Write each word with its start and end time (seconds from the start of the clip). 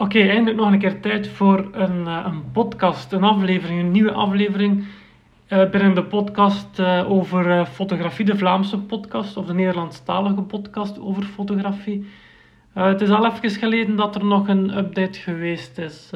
Oké, 0.00 0.18
eindelijk 0.18 0.56
nog 0.56 0.72
een 0.72 0.78
keer 0.78 1.00
tijd 1.00 1.28
voor 1.28 1.68
een, 1.72 2.00
uh, 2.00 2.24
een 2.24 2.50
podcast, 2.52 3.12
een 3.12 3.24
aflevering, 3.24 3.80
een 3.80 3.90
nieuwe 3.90 4.12
aflevering 4.12 4.84
uh, 5.48 5.70
binnen 5.70 5.94
de 5.94 6.04
podcast 6.04 6.78
uh, 6.78 7.10
over 7.10 7.66
fotografie, 7.66 8.24
de 8.24 8.36
Vlaamse 8.36 8.78
podcast 8.78 9.36
of 9.36 9.46
de 9.46 9.54
Nederlandstalige 9.54 10.42
podcast 10.42 11.00
over 11.00 11.22
fotografie. 11.22 12.06
het 12.72 13.00
is 13.00 13.10
al 13.10 13.26
even 13.26 13.50
geleden 13.50 13.96
dat 13.96 14.14
er 14.14 14.24
nog 14.24 14.48
een 14.48 14.78
update 14.78 15.18
geweest 15.18 15.78
is. 15.78 16.10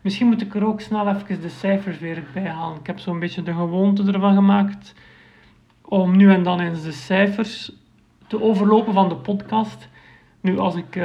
misschien 0.00 0.26
moet 0.26 0.42
ik 0.42 0.54
er 0.54 0.66
ook 0.66 0.80
snel 0.80 1.08
even 1.08 1.40
de 1.40 1.48
cijfers 1.48 1.98
weer 1.98 2.22
bij 2.34 2.48
halen. 2.48 2.78
Ik 2.78 2.86
heb 2.86 2.98
zo'n 2.98 3.20
beetje 3.20 3.42
de 3.42 3.54
gewoonte 3.54 4.12
ervan 4.12 4.34
gemaakt 4.34 4.94
om 5.84 6.16
nu 6.16 6.32
en 6.32 6.42
dan 6.42 6.60
eens 6.60 6.82
de 6.82 6.92
cijfers 6.92 7.72
te 8.26 8.42
overlopen 8.42 8.92
van 8.92 9.08
de 9.08 9.16
podcast. 9.16 9.88
Nu, 10.40 10.58
als 10.58 10.74
ik 10.74 10.98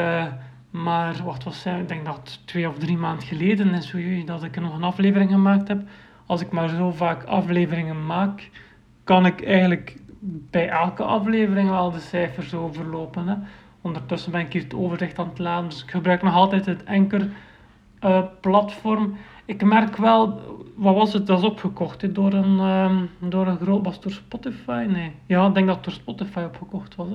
maar 0.84 1.22
wat 1.24 1.44
was? 1.44 1.66
Ik 1.66 1.88
denk 1.88 2.06
dat 2.06 2.40
twee 2.46 2.70
of 2.70 2.78
drie 2.78 2.98
maanden 2.98 3.28
geleden 3.28 3.74
is 3.74 3.94
dat 4.26 4.44
ik 4.44 4.60
nog 4.60 4.76
een 4.76 4.84
aflevering 4.84 5.32
gemaakt 5.32 5.68
heb. 5.68 5.82
Als 6.26 6.42
ik 6.42 6.52
maar 6.52 6.70
zo 6.70 6.92
vaak 6.92 7.24
afleveringen 7.24 8.06
maak, 8.06 8.50
kan 9.04 9.26
ik 9.26 9.44
eigenlijk 9.46 9.98
bij 10.52 10.70
elke 10.70 11.04
aflevering 11.04 11.70
wel 11.70 11.92
de 11.92 12.00
cijfers 12.00 12.54
overlopen. 12.54 13.28
Hè. 13.28 13.36
Ondertussen 13.82 14.32
ben 14.32 14.42
ik 14.42 14.54
hier 14.54 14.64
het 14.64 14.74
overzicht 14.74 15.20
aan 15.20 15.30
het 15.30 15.40
laden, 15.40 15.70
dus 15.70 15.84
ik 15.84 15.92
gebruik 15.92 16.22
nog 16.22 16.34
altijd 16.34 16.66
het 16.66 16.84
enker 16.84 17.30
uh, 18.02 18.22
platform. 18.42 19.18
Ik 19.46 19.64
merk 19.64 19.98
wel, 19.98 20.42
wat 20.76 20.96
was 20.96 21.14
het, 21.14 21.28
dat 21.28 21.38
is 21.38 21.46
opgekocht 21.46 22.16
door 22.16 22.34
een, 22.34 22.58
uh, 22.58 23.30
door 23.30 23.48
een 23.48 23.58
groot, 23.58 23.84
door 23.84 24.12
Spotify? 24.12 24.86
Nee, 24.90 25.12
ja, 25.26 25.48
ik 25.48 25.54
denk 25.54 25.68
dat 25.68 25.76
het 25.76 25.86
door 25.86 25.94
Spotify 25.94 26.40
opgekocht 26.40 26.96
was. 26.96 27.08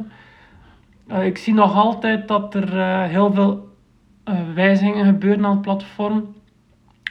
Uh, 1.11 1.27
ik 1.27 1.39
zie 1.39 1.55
nog 1.55 1.75
altijd 1.75 2.29
dat 2.29 2.55
er 2.55 2.77
uh, 2.77 3.03
heel 3.03 3.33
veel 3.33 3.69
uh, 4.29 4.35
wijzigingen 4.55 5.05
gebeuren 5.05 5.45
aan 5.45 5.53
het 5.53 5.61
platform. 5.61 6.35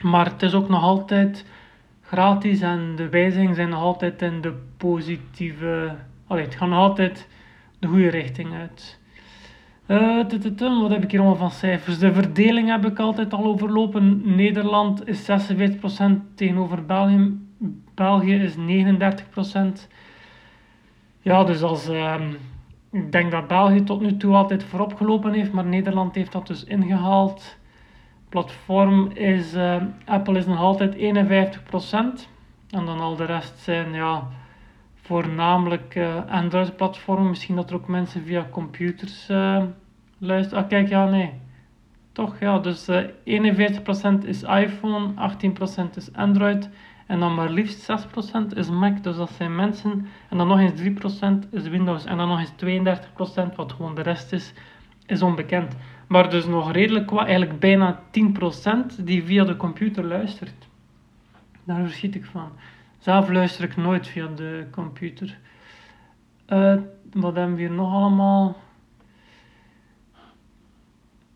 Maar 0.02 0.26
het 0.26 0.42
is 0.42 0.54
ook 0.54 0.70
nog 0.70 0.84
altijd 0.84 1.46
gratis 2.02 2.62
en 2.62 2.94
de 2.96 3.10
wijzigingen 3.10 3.56
zijn 3.56 3.70
nog 3.70 3.82
altijd 3.82 4.22
in 4.22 4.42
de 4.42 4.54
positieve. 4.78 5.96
Allee, 6.28 6.44
het 6.44 6.56
gaat 6.56 6.70
nog 6.70 6.78
altijd 6.78 7.28
de 7.80 7.88
goede 7.88 8.10
richting 8.10 8.54
uit. 8.54 9.00
wat 9.86 10.90
heb 10.90 11.04
ik 11.04 11.12
hier 11.12 11.20
allemaal 11.20 11.38
van 11.38 11.52
cijfers? 11.52 12.00
De 12.00 12.14
verdeling 12.14 12.70
heb 12.70 12.86
ik 12.86 13.00
altijd 13.00 13.34
al 13.34 13.44
overlopen. 13.44 14.36
Nederland 14.36 15.08
is 15.08 15.22
46% 15.22 15.26
tegenover 16.36 16.86
België. 16.86 17.38
België 17.96 18.36
is 18.36 18.56
39%. 18.56 19.88
Ja, 21.22 21.44
dus 21.44 21.62
als. 21.62 21.88
Ehm, 21.88 22.32
ik 22.92 23.12
denk 23.12 23.32
dat 23.32 23.48
België 23.48 23.84
tot 23.84 24.02
nu 24.02 24.18
toe 24.18 24.36
altijd 24.36 24.64
voorop 24.64 24.96
gelopen 24.96 25.34
heeft, 25.34 25.52
maar 25.52 25.66
Nederland 25.66 26.16
heeft 26.16 26.32
dat 26.32 26.48
dus 26.48 26.64
ingehaald. 26.64 27.58
Platform 28.30 29.12
is, 29.12 29.56
uh, 29.56 29.84
Apple 30.06 30.38
is 30.38 30.46
nog 30.46 30.60
altijd 30.60 30.96
51%. 30.96 32.28
En 32.70 32.86
dan 32.86 33.00
al 33.00 33.16
de 33.16 33.26
rest 33.26 33.58
zijn 33.60 33.94
ja, 33.94 34.28
voornamelijk 34.96 35.96
uh, 35.96 36.16
Android-platformen. 36.30 37.30
Misschien 37.30 37.56
dat 37.56 37.70
er 37.70 37.76
ook 37.76 37.88
mensen 37.88 38.24
via 38.24 38.48
computers 38.52 39.30
uh, 39.30 39.64
luisteren. 40.18 40.64
Ah, 40.64 40.70
kijk, 40.70 40.90
ja, 40.90 41.10
nee. 41.10 41.32
Toch, 42.12 42.40
ja. 42.40 42.60
Dus 42.60 42.90
41% 42.90 42.94
is 44.24 44.44
iPhone, 44.44 45.14
18% 45.92 45.96
is 45.96 46.14
Android. 46.14 46.70
En 47.10 47.20
dan 47.20 47.36
maar 47.36 47.50
liefst 47.50 47.92
6% 47.92 48.54
is 48.54 48.70
Mac, 48.70 49.04
dus 49.04 49.16
dat 49.16 49.32
zijn 49.32 49.56
mensen. 49.56 50.08
En 50.30 50.38
dan 50.38 50.48
nog 50.48 50.60
eens 50.60 50.82
3% 50.82 51.50
is 51.52 51.68
Windows. 51.68 52.06
En 52.06 52.18
dan 52.18 52.28
nog 52.28 52.40
eens 52.40 52.52
32%, 53.52 53.56
wat 53.56 53.72
gewoon 53.72 53.96
de 53.96 54.02
rest 54.02 54.34
is, 54.34 54.54
is 55.06 55.22
onbekend. 55.22 55.76
Maar 56.08 56.30
dus 56.30 56.46
nog 56.46 56.72
redelijk 56.72 57.08
qua, 57.08 57.26
eigenlijk 57.26 57.60
bijna 57.60 58.00
10% 59.00 59.04
die 59.04 59.24
via 59.24 59.44
de 59.44 59.58
computer 59.58 60.06
luistert. 60.06 60.68
Daar 61.64 61.82
verschiet 61.82 62.16
ik 62.16 62.26
van. 62.26 62.52
Zelf 62.98 63.30
luister 63.30 63.64
ik 63.64 63.76
nooit 63.76 64.08
via 64.08 64.28
de 64.36 64.68
computer. 64.72 65.38
Uh, 66.48 66.76
wat 67.14 67.36
hebben 67.36 67.56
we 67.56 67.62
hier 67.62 67.72
nog 67.72 67.94
allemaal? 67.94 68.58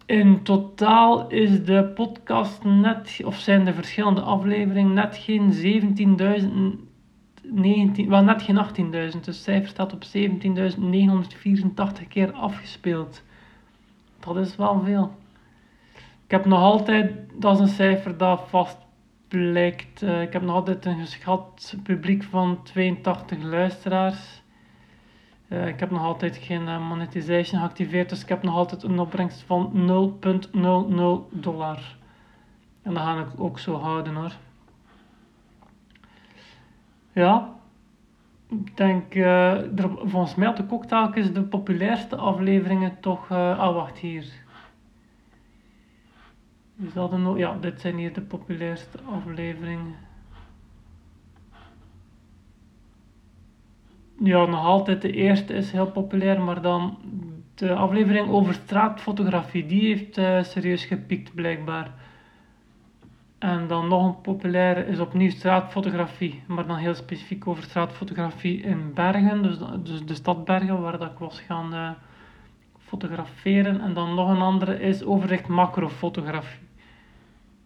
In 0.05 0.43
totaal 0.43 1.27
is 1.29 1.65
de 1.65 1.91
podcast 1.95 2.63
net, 2.63 3.21
of 3.25 3.39
zijn 3.39 3.65
de 3.65 3.73
verschillende 3.73 4.21
afleveringen 4.21 4.93
net 4.93 5.17
geen 5.17 5.51
17.000, 6.41 6.47
19, 7.43 8.09
wel 8.09 8.23
net 8.23 8.41
geen 8.41 8.65
18.000. 8.83 8.89
Dus 8.89 9.13
het 9.13 9.35
cijfer 9.35 9.69
staat 9.69 9.93
op 9.93 10.03
17.984 12.03 12.07
keer 12.07 12.31
afgespeeld. 12.31 13.23
Dat 14.19 14.37
is 14.37 14.55
wel 14.55 14.81
veel. 14.83 15.11
Ik 16.25 16.31
heb 16.31 16.45
nog 16.45 16.59
altijd, 16.59 17.11
dat 17.33 17.53
is 17.53 17.59
een 17.59 17.75
cijfer 17.75 18.17
dat 18.17 18.41
vast 18.47 18.77
blijkt. 19.27 20.01
Uh, 20.01 20.21
ik 20.21 20.33
heb 20.33 20.41
nog 20.41 20.55
altijd 20.55 20.85
een 20.85 20.99
geschat 20.99 21.75
publiek 21.83 22.23
van 22.23 22.63
82 22.63 23.43
luisteraars. 23.43 24.42
Uh, 25.53 25.67
ik 25.67 25.79
heb 25.79 25.91
nog 25.91 26.01
altijd 26.01 26.37
geen 26.37 26.61
uh, 26.61 26.87
monetization 26.87 27.59
geactiveerd, 27.59 28.09
dus 28.09 28.21
ik 28.21 28.29
heb 28.29 28.43
nog 28.43 28.55
altijd 28.55 28.83
een 28.83 28.99
opbrengst 28.99 29.41
van 29.41 29.71
0,00 31.31 31.39
dollar. 31.39 31.95
En 32.81 32.93
dat 32.93 33.03
ga 33.03 33.19
ik 33.19 33.39
ook 33.39 33.59
zo 33.59 33.75
houden 33.75 34.15
hoor. 34.15 34.35
Ja, 37.11 37.53
ik 38.49 38.77
denk, 38.77 39.15
uh, 39.15 39.79
er, 39.79 39.89
volgens 40.03 40.35
mij 40.35 40.47
op 40.47 40.55
de 40.55 40.65
cocktail 40.65 41.13
is 41.13 41.33
de 41.33 41.43
populairste 41.43 42.15
afleveringen 42.15 42.99
toch. 42.99 43.31
ah, 43.31 43.73
wacht 43.73 43.97
hier. 43.97 44.25
Is 46.77 46.93
dat 46.93 47.11
een, 47.11 47.37
ja, 47.37 47.57
dit 47.57 47.81
zijn 47.81 47.97
hier 47.97 48.13
de 48.13 48.21
populairste 48.21 48.99
afleveringen. 49.11 49.95
Ja, 54.23 54.45
nog 54.45 54.66
altijd 54.66 55.01
de 55.01 55.11
eerste 55.11 55.53
is 55.53 55.72
heel 55.72 55.91
populair, 55.91 56.41
maar 56.41 56.61
dan 56.61 56.97
de 57.56 57.73
aflevering 57.73 58.29
over 58.29 58.53
straatfotografie, 58.53 59.66
die 59.66 59.81
heeft 59.81 60.17
uh, 60.17 60.44
serieus 60.44 60.85
gepiekt 60.85 61.34
blijkbaar. 61.34 61.91
En 63.39 63.67
dan 63.67 63.88
nog 63.88 64.06
een 64.06 64.22
populaire 64.22 64.85
is 64.85 65.00
opnieuw 65.00 65.29
straatfotografie, 65.29 66.44
maar 66.45 66.67
dan 66.67 66.78
heel 66.78 66.95
specifiek 66.95 67.47
over 67.47 67.63
straatfotografie 67.63 68.62
in 68.62 68.94
Bergen, 68.94 69.44
dus, 69.44 69.57
dus 69.83 70.06
de 70.06 70.13
stad 70.13 70.45
Bergen 70.45 70.81
waar 70.81 70.97
dat 70.97 71.12
ik 71.12 71.17
was 71.17 71.39
gaan 71.39 71.73
uh, 71.73 71.89
fotograferen. 72.79 73.81
En 73.81 73.94
dan 73.94 74.13
nog 74.13 74.29
een 74.29 74.41
andere 74.41 74.79
is 74.79 75.03
overzicht 75.03 75.47
macrofotografie. 75.47 76.67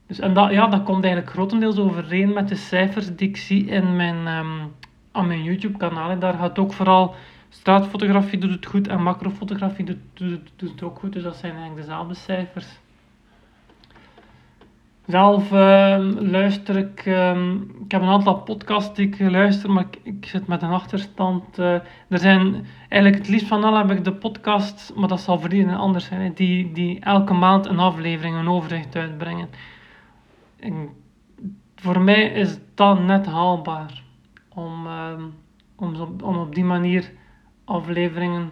Dus, 0.08 0.20
en 0.20 0.34
dat, 0.34 0.52
ja, 0.52 0.68
dat 0.68 0.84
komt 0.84 1.04
eigenlijk 1.04 1.34
grotendeels 1.34 1.78
overeen 1.78 2.34
met 2.34 2.48
de 2.48 2.56
cijfers 2.56 3.16
die 3.16 3.30
ik 3.30 3.38
zie 3.38 3.66
in 3.66 3.96
mijn 3.96 4.28
um, 4.28 4.72
aan 5.18 5.28
mijn 5.28 5.44
YouTube 5.44 5.78
kanaal. 5.78 6.20
daar 6.20 6.34
gaat 6.34 6.60
ook 6.60 6.74
vooral 6.74 7.16
straatfotografie 7.50 8.40
doet 8.40 8.52
het 8.52 8.66
goed 8.66 8.88
en 8.88 9.04
macrofotografie 9.04 9.86
doet, 10.14 10.52
het 10.58 10.84
ook 10.84 11.00
goed. 11.00 11.14
Dus 11.14 11.24
dat 11.24 11.36
zijn 11.36 11.56
eigenlijk 11.56 11.86
dezelfde 11.86 12.14
cijfers. 12.14 12.80
Zelf 15.08 15.52
uh, 15.52 15.98
luister 16.20 16.78
ik, 16.78 17.06
uh, 17.06 17.52
ik 17.84 17.92
heb 17.92 18.02
een 18.02 18.08
aantal 18.08 18.42
podcasts 18.42 18.96
die 18.96 19.08
ik 19.08 19.20
luister, 19.20 19.72
maar 19.72 19.86
ik, 20.04 20.26
zit 20.26 20.48
met 20.48 20.62
een 20.62 20.72
achterstand. 20.72 21.60
Uh, 21.60 21.74
er 22.08 22.20
zijn 22.20 22.66
eigenlijk 22.90 23.16
het 23.16 23.28
liefst 23.28 23.48
van 23.48 23.64
al 23.64 23.78
heb 23.78 23.92
ik 23.92 24.04
de 24.04 24.14
podcasts, 24.14 24.94
maar 24.94 25.08
dat 25.08 25.20
zal 25.20 25.40
voor 25.40 25.54
iedereen 25.54 25.76
anders 25.76 26.06
zijn, 26.06 26.34
die, 26.34 26.72
die 26.72 27.00
elke 27.00 27.34
maand 27.34 27.66
een 27.66 27.80
aflevering, 27.80 28.36
een 28.36 28.50
overzicht 28.50 28.96
uitbrengen. 28.96 29.50
En 30.60 30.90
voor 31.76 32.02
mij 32.02 32.24
is 32.24 32.58
dat 32.76 33.00
net 33.00 33.26
haalbaar 33.26 34.04
om, 34.58 34.86
uh, 34.86 35.14
om, 35.76 35.96
om 36.24 36.38
op 36.38 36.56
die 36.56 36.64
manier 36.64 37.12
afleveringen 37.66 38.52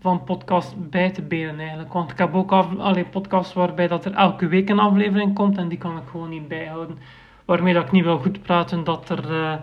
van 0.00 0.24
podcast 0.24 0.90
bij 0.90 1.10
te 1.10 1.22
benen 1.22 1.58
eigenlijk. 1.58 1.92
Want 1.92 2.10
ik 2.10 2.18
heb 2.18 2.34
ook 2.34 2.52
af, 2.52 2.78
allee, 2.78 3.04
podcasts 3.04 3.54
waarbij 3.54 3.88
dat 3.88 4.04
er 4.04 4.14
elke 4.14 4.46
week 4.46 4.68
een 4.68 4.78
aflevering 4.78 5.34
komt 5.34 5.58
en 5.58 5.68
die 5.68 5.78
kan 5.78 5.96
ik 5.96 6.08
gewoon 6.10 6.28
niet 6.28 6.48
bijhouden. 6.48 6.98
Waarmee 7.44 7.74
dat 7.74 7.84
ik 7.84 7.90
niet 7.90 8.04
wil 8.04 8.18
goed 8.18 8.42
praten 8.42 8.84
dat 8.84 9.08
er 9.08 9.30
uh, 9.30 9.56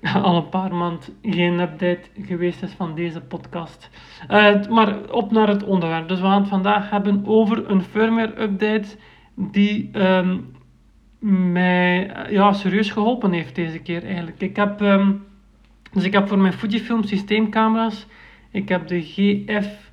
al 0.24 0.36
een 0.36 0.48
paar 0.48 0.74
maanden 0.74 1.00
geen 1.22 1.60
update 1.60 2.08
geweest 2.20 2.62
is 2.62 2.72
van 2.72 2.94
deze 2.94 3.20
podcast. 3.20 3.90
Uh, 4.30 4.66
maar 4.66 5.10
op 5.10 5.30
naar 5.30 5.48
het 5.48 5.64
onderwerp. 5.64 6.08
Dus 6.08 6.20
we 6.20 6.26
gaan 6.26 6.40
het 6.40 6.48
vandaag 6.48 6.90
hebben 6.90 7.22
over 7.26 7.70
een 7.70 7.82
firmware 7.82 8.42
update 8.42 8.96
die 9.34 9.90
um, 9.92 10.55
mij 11.18 12.10
ja, 12.30 12.52
serieus 12.52 12.90
geholpen 12.90 13.32
heeft 13.32 13.54
deze 13.54 13.78
keer 13.78 14.04
eigenlijk. 14.04 14.40
Ik 14.40 14.56
heb, 14.56 14.80
um, 14.80 15.24
dus 15.92 16.04
ik 16.04 16.12
heb 16.12 16.28
voor 16.28 16.38
mijn 16.38 16.52
Fujifilm 16.52 17.04
systeemcamera's, 17.04 18.06
ik 18.50 18.68
heb 18.68 18.86
de 18.86 19.00
GF, 19.00 19.92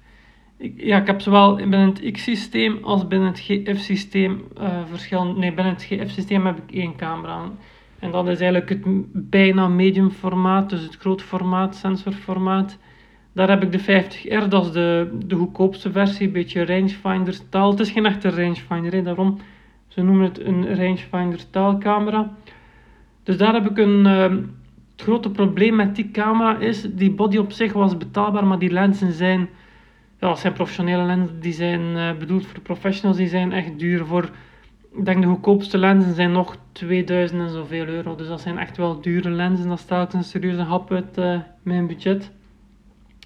ik, 0.58 0.74
ja, 0.78 0.98
ik 0.98 1.08
heb 1.08 1.22
zowel 1.22 1.56
binnen 1.56 1.86
het 1.86 2.12
X-systeem 2.12 2.84
als 2.84 3.08
binnen 3.08 3.28
het 3.28 3.40
GF-systeem 3.40 4.44
uh, 4.60 4.80
verschillende, 4.90 5.40
nee, 5.40 5.54
binnen 5.54 5.74
het 5.74 5.84
GF-systeem 5.84 6.46
heb 6.46 6.58
ik 6.58 6.76
één 6.76 6.96
camera. 6.96 7.52
En 8.00 8.12
dat 8.12 8.28
is 8.28 8.40
eigenlijk 8.40 8.70
het 8.70 8.82
bijna 9.30 9.68
medium 9.68 10.12
formaat, 10.12 10.70
dus 10.70 10.82
het 10.82 10.96
groot 10.96 11.22
formaat, 11.22 11.76
sensorformaat. 11.76 12.78
Daar 13.34 13.50
heb 13.50 13.64
ik 13.64 13.72
de 13.72 14.04
50R, 14.04 14.48
dat 14.48 14.66
is 14.66 14.72
de, 14.72 15.18
de 15.26 15.36
goedkoopste 15.36 15.92
versie, 15.92 16.28
een 16.28 16.34
beetje 16.34 16.66
rangefinder 16.66 17.50
taal. 17.50 17.70
Het 17.70 17.80
is 17.80 17.92
geen 17.92 18.06
echte 18.06 18.30
rangefinder, 18.30 19.04
daarom 19.04 19.38
ze 19.94 20.02
noemen 20.02 20.26
het 20.26 20.40
een 20.40 20.76
rangefinder 20.76 21.50
taalcamera. 21.50 22.32
Dus 23.24 23.38
daar 23.38 23.54
heb 23.54 23.70
ik 23.70 23.78
een. 23.78 24.06
Uh, 24.06 24.38
het 24.92 25.02
grote 25.02 25.30
probleem 25.30 25.76
met 25.76 25.96
die 25.96 26.12
camera 26.12 26.58
is, 26.58 26.82
die 26.82 27.12
body 27.12 27.38
op 27.38 27.52
zich 27.52 27.74
was 27.74 27.98
betaalbaar, 27.98 28.46
maar 28.46 28.60
die 28.60 28.72
lenzen 28.72 29.14
zijn, 29.14 29.50
ja, 30.20 30.36
zijn 30.36 30.54
professionele 30.54 31.04
lenzen, 31.04 31.40
die 31.40 31.54
zijn 31.54 31.82
uh, 31.82 32.18
bedoeld 32.20 32.46
voor 32.46 32.60
professionals, 32.60 33.18
die 33.18 33.28
zijn 33.28 33.52
echt 33.52 33.80
duur. 33.80 34.06
Voor, 34.06 34.30
ik 34.96 35.06
denk 35.06 35.22
de 35.22 35.28
goedkoopste 35.28 35.78
lenzen 35.78 36.14
zijn 36.14 36.32
nog 36.32 36.58
2000 36.72 37.42
en 37.42 37.50
zoveel 37.50 37.86
euro, 37.86 38.16
dus 38.16 38.28
dat 38.28 38.42
zijn 38.42 38.58
echt 38.58 38.78
wel 38.78 39.02
dure 39.02 39.30
lenzen. 39.30 39.70
Dat 39.70 39.80
staat 39.80 40.14
een 40.14 40.24
serieuze 40.24 40.62
hap 40.62 40.92
uit 40.92 41.18
uh, 41.18 41.40
mijn 41.64 41.88
budget. 41.88 42.32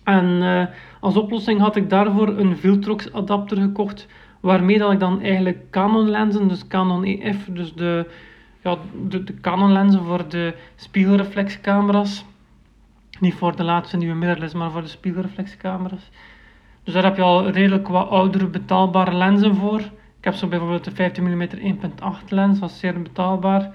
En 0.03 0.25
uh, 0.25 0.65
als 0.99 1.15
oplossing 1.17 1.59
had 1.59 1.75
ik 1.75 1.89
daarvoor 1.89 2.27
een 2.27 2.57
Viltrox 2.57 3.13
adapter 3.13 3.57
gekocht, 3.57 4.07
waarmee 4.47 4.91
ik 4.91 4.99
dan 4.99 5.21
eigenlijk 5.21 5.69
Canon 5.69 6.09
lenzen, 6.09 6.47
dus 6.47 6.67
Canon 6.67 7.03
EF, 7.03 7.45
dus 7.51 7.73
de, 7.73 8.09
ja, 8.63 8.77
de, 9.07 9.23
de 9.23 9.39
Canon 9.39 9.71
lenzen 9.71 10.03
voor 10.03 10.27
de 10.27 10.55
spiegelreflexcamera's, 10.75 12.25
niet 13.19 13.33
voor 13.33 13.55
de 13.55 13.63
laatste 13.63 13.97
nieuwe 13.97 14.15
mirrorless, 14.15 14.53
maar 14.53 14.71
voor 14.71 14.81
de 14.81 14.87
spiegelreflexcamera's. 14.87 16.09
Dus 16.83 16.93
daar 16.93 17.03
heb 17.03 17.15
je 17.15 17.21
al 17.21 17.49
redelijk 17.49 17.87
wat 17.87 18.09
oudere 18.09 18.47
betaalbare 18.47 19.13
lenzen 19.13 19.55
voor. 19.55 19.79
Ik 20.17 20.23
heb 20.23 20.33
zo 20.33 20.47
bijvoorbeeld 20.47 20.83
de 20.83 20.91
15 20.91 21.23
mm 21.23 21.47
1.8 21.47 22.27
lens, 22.29 22.59
is 22.59 22.79
zeer 22.79 23.01
betaalbaar. 23.01 23.71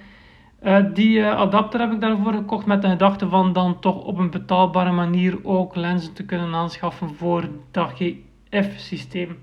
Uh, 0.65 0.77
die 0.95 1.19
uh, 1.19 1.31
adapter 1.31 1.81
heb 1.81 1.93
ik 1.93 2.01
daarvoor 2.01 2.33
gekocht 2.33 2.67
met 2.67 2.83
de 2.83 2.89
gedachte 2.89 3.29
van 3.29 3.53
dan 3.53 3.81
toch 3.81 4.05
op 4.05 4.19
een 4.19 4.31
betaalbare 4.31 4.93
manier 4.93 5.45
ook 5.45 5.77
lenzen 5.77 6.13
te 6.13 6.25
kunnen 6.25 6.55
aanschaffen 6.55 7.15
voor 7.15 7.49
dat 7.71 7.93
GF-systeem. 7.95 9.39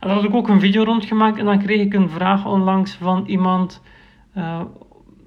En 0.00 0.08
daar 0.08 0.16
had 0.16 0.24
ik 0.24 0.34
ook 0.34 0.48
een 0.48 0.60
video 0.60 0.82
rondgemaakt 0.82 1.38
en 1.38 1.44
dan 1.44 1.58
kreeg 1.58 1.80
ik 1.80 1.94
een 1.94 2.10
vraag 2.10 2.46
onlangs 2.46 2.94
van 2.94 3.24
iemand, 3.26 3.82
uh, 4.36 4.60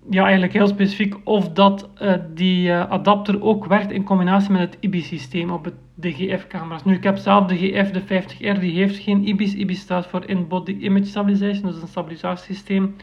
ja 0.09 0.23
eigenlijk 0.23 0.53
heel 0.53 0.67
specifiek, 0.67 1.15
of 1.23 1.49
dat 1.49 1.89
die 2.33 2.73
adapter 2.73 3.43
ook 3.43 3.65
werkt 3.65 3.91
in 3.91 4.03
combinatie 4.03 4.51
met 4.51 4.61
het 4.61 4.77
IBIS-systeem 4.79 5.49
op 5.49 5.73
de 5.95 6.11
GF-camera's. 6.11 6.83
Nu, 6.83 6.93
ik 6.93 7.03
heb 7.03 7.17
zelf 7.17 7.45
de 7.45 7.57
GF, 7.57 7.91
de 7.91 8.01
50R, 8.01 8.59
die 8.59 8.71
heeft 8.71 8.97
geen 8.97 9.27
IBIS. 9.27 9.53
IBIS 9.53 9.79
staat 9.79 10.07
voor 10.07 10.25
In-Body 10.25 10.77
Image 10.79 11.05
Stabilization, 11.05 11.71
dus 11.71 11.81
een 11.81 11.87
stabilisatiesysteem, 11.87 12.95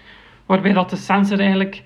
waarbij 0.47 0.73
dat 0.73 0.91
de 0.91 0.97
sensor 0.97 1.39
eigenlijk 1.39 1.83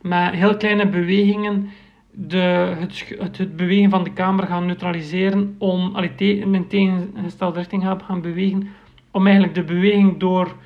met 0.00 0.34
heel 0.34 0.56
kleine 0.56 0.88
bewegingen 0.88 1.68
de, 2.12 2.76
het, 3.20 3.56
bewegen 3.56 3.90
van 3.90 4.04
de 4.04 4.12
camera 4.12 4.46
gaan 4.46 4.66
neutraliseren 4.66 5.54
om 5.58 5.94
allee, 5.94 6.14
in 6.16 6.54
een 6.54 6.66
tegengestelde 6.66 7.58
richting 7.58 7.82
gaan 7.82 8.20
bewegen 8.20 8.68
om 9.10 9.24
eigenlijk 9.26 9.54
de 9.54 9.64
beweging 9.64 10.18
door, 10.18 10.56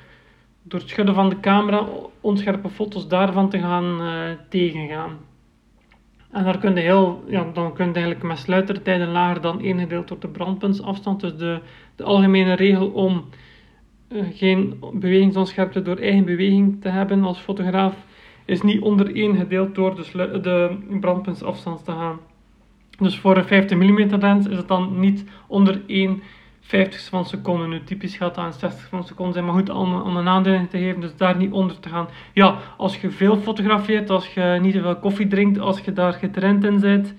door 0.63 0.79
het 0.79 0.89
schudden 0.89 1.15
van 1.15 1.29
de 1.29 1.39
camera 1.39 1.87
onscherpe 2.21 2.69
foto's 2.69 3.07
daarvan 3.07 3.49
te 3.49 3.59
gaan 3.59 4.01
uh, 4.01 4.31
tegengaan. 4.49 5.17
En 6.31 6.43
daar 6.43 6.57
kun 6.57 6.75
je 6.75 6.81
heel, 6.81 7.23
ja, 7.27 7.45
dan 7.53 7.73
kun 7.73 7.87
je 7.87 7.93
eigenlijk 7.93 8.23
met 8.23 8.37
sluitertijden 8.37 9.07
lager 9.07 9.41
dan 9.41 9.61
1 9.61 9.79
gedeeld 9.79 10.07
door 10.07 10.19
de 10.19 10.27
brandpuntsafstand. 10.27 11.19
Dus 11.19 11.35
de, 11.35 11.59
de 11.95 12.03
algemene 12.03 12.53
regel 12.53 12.87
om 12.87 13.25
uh, 14.09 14.23
geen 14.33 14.83
bewegingsonscherpte 14.93 15.81
door 15.81 15.97
eigen 15.97 16.25
beweging 16.25 16.81
te 16.81 16.89
hebben 16.89 17.23
als 17.23 17.39
fotograaf 17.39 17.95
is 18.45 18.61
niet 18.61 18.81
onder 18.81 19.15
1 19.15 19.35
gedeeld 19.35 19.75
door 19.75 19.95
de, 19.95 20.39
de 20.41 20.77
brandpuntsafstand 20.99 21.85
te 21.85 21.91
gaan. 21.91 22.19
Dus 22.99 23.19
voor 23.19 23.37
een 23.37 23.45
50 23.45 23.77
mm 23.77 24.19
lens 24.19 24.47
is 24.47 24.57
het 24.57 24.67
dan 24.67 24.99
niet 24.99 25.25
onder 25.47 25.81
1 25.87 26.21
50 26.65 27.09
van 27.09 27.19
een 27.19 27.25
seconde. 27.25 27.67
Nu 27.67 27.83
typisch 27.83 28.17
gaat 28.17 28.37
een 28.37 28.53
60 28.53 28.87
van 28.89 28.97
een 28.97 29.05
seconde 29.05 29.33
zijn, 29.33 29.45
maar 29.45 29.53
goed, 29.53 29.69
om, 29.69 30.01
om 30.01 30.17
een 30.17 30.27
aanduiding 30.27 30.69
te 30.69 30.77
geven, 30.77 31.01
dus 31.01 31.15
daar 31.17 31.37
niet 31.37 31.51
onder 31.51 31.79
te 31.79 31.89
gaan. 31.89 32.07
Ja, 32.33 32.57
als 32.77 33.01
je 33.01 33.11
veel 33.11 33.37
fotografeert, 33.37 34.09
als 34.09 34.33
je 34.33 34.57
niet 34.61 34.73
te 34.73 34.81
veel 34.81 34.95
koffie 34.95 35.27
drinkt, 35.27 35.59
als 35.59 35.79
je 35.79 35.93
daar 35.93 36.13
getraind 36.13 36.63
in 36.63 36.79
bent, 36.79 37.15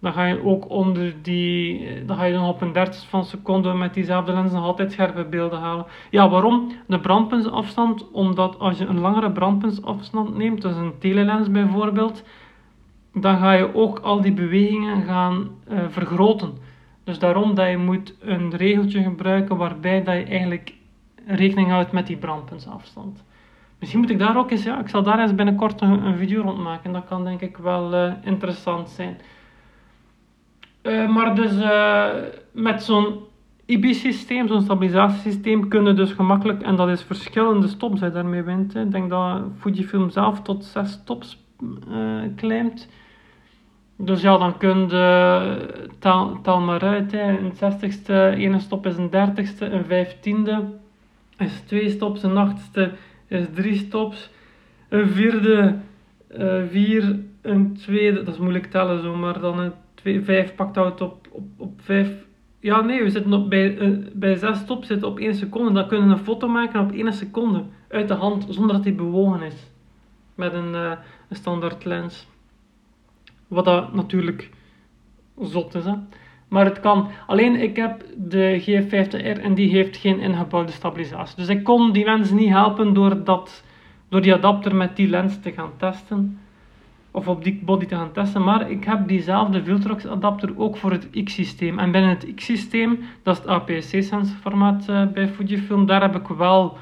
dan 0.00 0.12
ga 0.12 0.24
je 0.24 0.44
ook 0.44 0.70
onder 0.70 1.14
die, 1.22 2.04
dan 2.04 2.16
ga 2.16 2.24
je 2.24 2.32
dan 2.32 2.48
op 2.48 2.60
een 2.60 2.72
30 2.72 3.08
van 3.08 3.24
seconde 3.24 3.74
met 3.74 3.94
diezelfde 3.94 4.32
lens 4.32 4.52
nog 4.52 4.64
altijd 4.64 4.92
scherpe 4.92 5.24
beelden 5.24 5.58
halen. 5.58 5.86
Ja, 6.10 6.28
waarom? 6.28 6.72
De 6.86 7.00
brandpuntsafstand, 7.00 8.10
omdat 8.10 8.58
als 8.58 8.78
je 8.78 8.84
een 8.84 9.00
langere 9.00 9.30
brandpuntsafstand 9.30 10.36
neemt, 10.36 10.62
dus 10.62 10.76
een 10.76 10.98
telelens 10.98 11.50
bijvoorbeeld, 11.50 12.24
dan 13.14 13.38
ga 13.38 13.52
je 13.52 13.74
ook 13.74 13.98
al 13.98 14.20
die 14.20 14.32
bewegingen 14.32 15.02
gaan 15.02 15.48
uh, 15.68 15.78
vergroten. 15.88 16.52
Dus 17.04 17.18
daarom 17.18 17.54
dat 17.54 17.68
je 17.68 17.76
moet 17.76 18.14
een 18.20 18.56
regeltje 18.56 19.02
gebruiken 19.02 19.56
waarbij 19.56 20.02
dat 20.02 20.14
je 20.14 20.24
eigenlijk 20.24 20.74
rekening 21.26 21.68
houdt 21.68 21.92
met 21.92 22.06
die 22.06 22.16
brandpuntsafstand. 22.16 23.24
Misschien 23.78 24.00
moet 24.00 24.10
ik 24.10 24.18
daar 24.18 24.36
ook 24.36 24.50
eens, 24.50 24.62
ja, 24.62 24.80
ik 24.80 24.88
zal 24.88 25.02
daar 25.02 25.18
eens 25.18 25.34
binnenkort 25.34 25.80
een, 25.80 26.16
video 26.16 26.42
rond 26.42 26.58
maken. 26.58 26.92
Dat 26.92 27.04
kan 27.08 27.24
denk 27.24 27.40
ik 27.40 27.56
wel 27.56 27.94
uh, 27.94 28.12
interessant 28.22 28.88
zijn. 28.88 29.16
Uh, 30.82 31.08
maar 31.08 31.34
dus 31.34 31.52
uh, 31.52 32.08
met 32.52 32.82
zo'n 32.82 33.16
IBI-systeem, 33.66 34.48
zo'n 34.48 34.62
stabilisatiesysteem, 34.62 35.68
kunnen 35.68 35.96
dus 35.96 36.12
gemakkelijk, 36.12 36.62
en 36.62 36.76
dat 36.76 36.88
is 36.88 37.02
verschillende 37.02 37.68
stops 37.68 38.00
hij 38.00 38.10
daarmee 38.10 38.42
wint. 38.42 38.74
Ik 38.74 38.90
denk 38.90 39.10
dat 39.10 39.42
Fujifilm 39.58 40.10
zelf 40.10 40.42
tot 40.42 40.64
6 40.64 40.90
stops 40.90 41.44
claimt. 42.36 42.88
Dus 43.96 44.22
ja, 44.22 44.38
dan 44.38 44.58
kun 44.58 44.88
je 44.88 45.86
tel, 46.42 46.60
maar 46.60 46.82
uit. 46.82 47.12
Hè. 47.12 47.38
Een 47.38 47.52
60ste, 47.52 48.38
ene 48.38 48.58
stop 48.58 48.86
is 48.86 48.96
een 48.96 49.10
30ste, 49.10 49.72
een 49.72 49.84
15e 49.84 50.82
is 51.38 51.60
2 51.66 51.90
stops, 51.90 52.22
een 52.22 52.56
8ste 52.56 52.92
is 53.26 53.46
3 53.54 53.74
stops, 53.74 54.30
een 54.88 55.08
vierde, 55.08 55.76
4, 56.68 57.18
een 57.42 57.74
tweede, 57.76 58.22
dat 58.22 58.34
is 58.34 58.40
moeilijk 58.40 58.70
tellen 58.70 59.02
zo, 59.02 59.16
maar 59.16 59.40
dan 59.40 59.58
een 59.58 59.72
5 60.24 60.54
pakt 60.54 60.76
houdt 60.76 61.00
op, 61.00 61.26
op, 61.30 61.44
op 61.56 61.80
5. 61.82 62.26
Ja, 62.60 62.80
nee, 62.80 63.02
we 63.02 63.10
zitten 63.10 63.32
op, 63.32 63.50
bij, 63.50 63.78
uh, 63.78 64.06
bij 64.12 64.36
6 64.36 64.58
stop 64.58 64.84
zitten 64.84 65.08
op 65.08 65.18
1 65.18 65.34
seconde. 65.34 65.72
Dan 65.72 65.88
kunnen 65.88 66.08
we 66.08 66.12
een 66.12 66.24
foto 66.24 66.48
maken 66.48 66.80
op 66.80 66.92
1 66.92 67.12
seconde 67.12 67.64
uit 67.88 68.08
de 68.08 68.14
hand 68.14 68.46
zonder 68.48 68.76
dat 68.76 68.84
hij 68.84 68.94
bewogen 68.94 69.42
is. 69.42 69.70
Met 70.34 70.52
een, 70.52 70.72
uh, 70.72 70.92
een 71.28 71.36
standaard 71.36 71.84
lens. 71.84 72.28
Wat 73.54 73.64
dat 73.64 73.94
natuurlijk 73.94 74.50
zot 75.40 75.74
is. 75.74 75.84
Hè? 75.84 75.94
Maar 76.48 76.64
het 76.64 76.80
kan. 76.80 77.08
Alleen 77.26 77.60
ik 77.60 77.76
heb 77.76 78.04
de 78.16 78.60
G50R 78.60 79.40
en 79.42 79.54
die 79.54 79.70
heeft 79.70 79.96
geen 79.96 80.20
ingebouwde 80.20 80.72
stabilisatie. 80.72 81.36
Dus 81.36 81.48
ik 81.48 81.64
kon 81.64 81.92
die 81.92 82.04
mensen 82.04 82.36
niet 82.36 82.48
helpen 82.48 82.94
door, 82.94 83.24
dat, 83.24 83.64
door 84.08 84.20
die 84.20 84.34
adapter 84.34 84.74
met 84.74 84.96
die 84.96 85.08
lens 85.08 85.40
te 85.40 85.52
gaan 85.52 85.72
testen 85.76 86.38
of 87.10 87.28
op 87.28 87.44
die 87.44 87.60
body 87.64 87.86
te 87.86 87.94
gaan 87.94 88.12
testen. 88.12 88.44
Maar 88.44 88.70
ik 88.70 88.84
heb 88.84 89.08
diezelfde 89.08 89.64
Viltrox 89.64 90.06
adapter 90.06 90.58
ook 90.58 90.76
voor 90.76 90.90
het 90.90 91.08
X-systeem. 91.24 91.78
En 91.78 91.90
binnen 91.90 92.10
het 92.10 92.34
X-systeem, 92.34 92.98
dat 93.22 93.36
is 93.36 93.42
het 93.42 93.50
APS-C 93.50 94.26
formaat 94.40 94.86
uh, 94.90 95.06
bij 95.06 95.28
Fujifilm, 95.28 95.86
daar 95.86 96.02
heb 96.02 96.16
ik 96.16 96.26
wel 96.26 96.76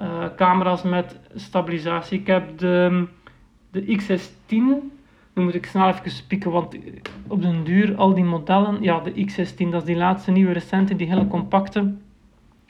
uh, 0.00 0.24
camera's 0.36 0.82
met 0.82 1.20
stabilisatie. 1.34 2.20
Ik 2.20 2.26
heb 2.26 2.58
de, 2.58 3.06
de 3.70 3.98
XS10, 4.00 4.92
nu 5.34 5.42
moet 5.42 5.54
ik 5.54 5.66
snel 5.66 5.88
even 5.88 6.10
spieken, 6.10 6.50
want 6.50 6.76
op 7.26 7.42
den 7.42 7.64
duur 7.64 7.96
al 7.96 8.14
die 8.14 8.24
modellen, 8.24 8.82
ja 8.82 9.00
de 9.00 9.10
X16, 9.10 9.68
dat 9.70 9.80
is 9.80 9.84
die 9.84 9.96
laatste 9.96 10.30
nieuwe 10.30 10.52
recente, 10.52 10.96
die 10.96 11.08
hele 11.08 11.26
compacte. 11.26 11.94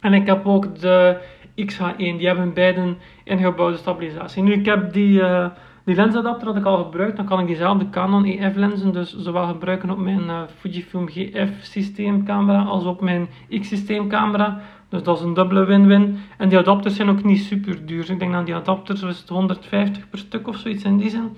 En 0.00 0.14
ik 0.14 0.26
heb 0.26 0.46
ook 0.46 0.78
de 0.78 1.20
XH1, 1.56 1.96
die 1.96 2.26
hebben 2.26 2.54
beiden 2.54 2.96
ingebouwde 3.24 3.76
stabilisatie. 3.76 4.42
Nu, 4.42 4.52
ik 4.52 4.66
heb 4.66 4.92
die... 4.92 5.20
Uh, 5.20 5.46
die 5.84 5.94
lensadapter 5.94 6.46
had 6.46 6.56
ik 6.56 6.64
al 6.64 6.84
gebruikt, 6.84 7.16
dan 7.16 7.26
kan 7.26 7.40
ik 7.40 7.46
diezelfde 7.46 7.90
Canon 7.90 8.24
EF 8.24 8.56
lenzen 8.56 8.92
dus 8.92 9.16
zowel 9.16 9.46
gebruiken 9.46 9.90
op 9.90 9.98
mijn 9.98 10.22
uh, 10.22 10.42
Fujifilm 10.56 11.08
GF 11.08 11.50
systeemcamera 11.60 12.62
als 12.62 12.84
op 12.84 13.00
mijn 13.00 13.28
X 13.60 13.68
systeemcamera. 13.68 14.60
Dus 14.88 15.02
dat 15.02 15.18
is 15.18 15.24
een 15.24 15.34
dubbele 15.34 15.64
win-win. 15.64 16.18
En 16.38 16.48
die 16.48 16.58
adapters 16.58 16.96
zijn 16.96 17.08
ook 17.08 17.24
niet 17.24 17.40
super 17.40 17.86
duur. 17.86 18.10
Ik 18.10 18.18
denk 18.18 18.32
dat 18.32 18.46
die 18.46 18.54
adapters 18.54 19.02
is 19.02 19.24
150 19.28 20.08
per 20.08 20.18
stuk 20.18 20.48
of 20.48 20.56
zoiets 20.56 20.84
in 20.84 20.96
die 20.96 21.10
zin. 21.10 21.36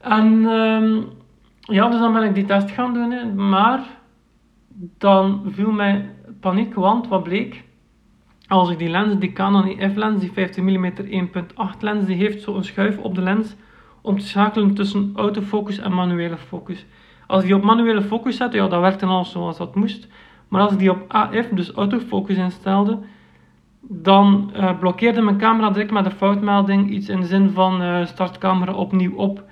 En 0.00 0.26
um, 0.44 1.08
ja, 1.60 1.88
dus 1.88 2.00
dan 2.00 2.12
ben 2.12 2.22
ik 2.22 2.34
die 2.34 2.44
test 2.44 2.70
gaan 2.70 2.94
doen. 2.94 3.10
Hè. 3.10 3.34
Maar 3.34 3.86
dan 4.98 5.42
viel 5.46 5.70
mij 5.70 6.10
paniek, 6.40 6.74
want 6.74 7.08
wat 7.08 7.22
bleek? 7.22 7.66
als 8.48 8.70
ik 8.70 8.78
die 8.78 8.88
lens, 8.88 9.18
die 9.18 9.32
Canon 9.32 9.78
EF 9.78 9.94
lens, 9.94 10.20
die 10.20 10.32
15 10.32 10.64
mm 10.64 10.92
1.8 10.94 11.78
lens, 11.80 12.06
die 12.06 12.16
heeft 12.16 12.42
zo'n 12.42 12.64
schuif 12.64 12.98
op 12.98 13.14
de 13.14 13.20
lens 13.20 13.56
om 14.00 14.18
te 14.18 14.26
schakelen 14.26 14.74
tussen 14.74 15.12
autofocus 15.14 15.78
en 15.78 15.94
manuele 15.94 16.36
focus. 16.36 16.86
Als 17.26 17.40
ik 17.40 17.46
die 17.46 17.56
op 17.56 17.62
manuele 17.62 18.02
focus 18.02 18.36
zette, 18.36 18.56
ja, 18.56 18.68
dat 18.68 18.80
werkte 18.80 19.06
al 19.06 19.24
zoals 19.24 19.56
dat 19.56 19.74
moest. 19.74 20.08
Maar 20.48 20.62
als 20.62 20.72
ik 20.72 20.78
die 20.78 20.90
op 20.90 21.04
AF, 21.08 21.48
dus 21.48 21.70
autofocus 21.70 22.36
instelde, 22.36 22.98
dan 23.80 24.50
uh, 24.56 24.78
blokkeerde 24.78 25.20
mijn 25.20 25.38
camera 25.38 25.70
direct 25.70 25.90
met 25.90 26.04
de 26.04 26.10
foutmelding 26.10 26.90
iets 26.90 27.08
in 27.08 27.20
de 27.20 27.26
zin 27.26 27.50
van 27.50 27.82
uh, 27.82 28.06
start 28.06 28.38
camera 28.38 28.72
opnieuw 28.72 29.14
op. 29.14 29.42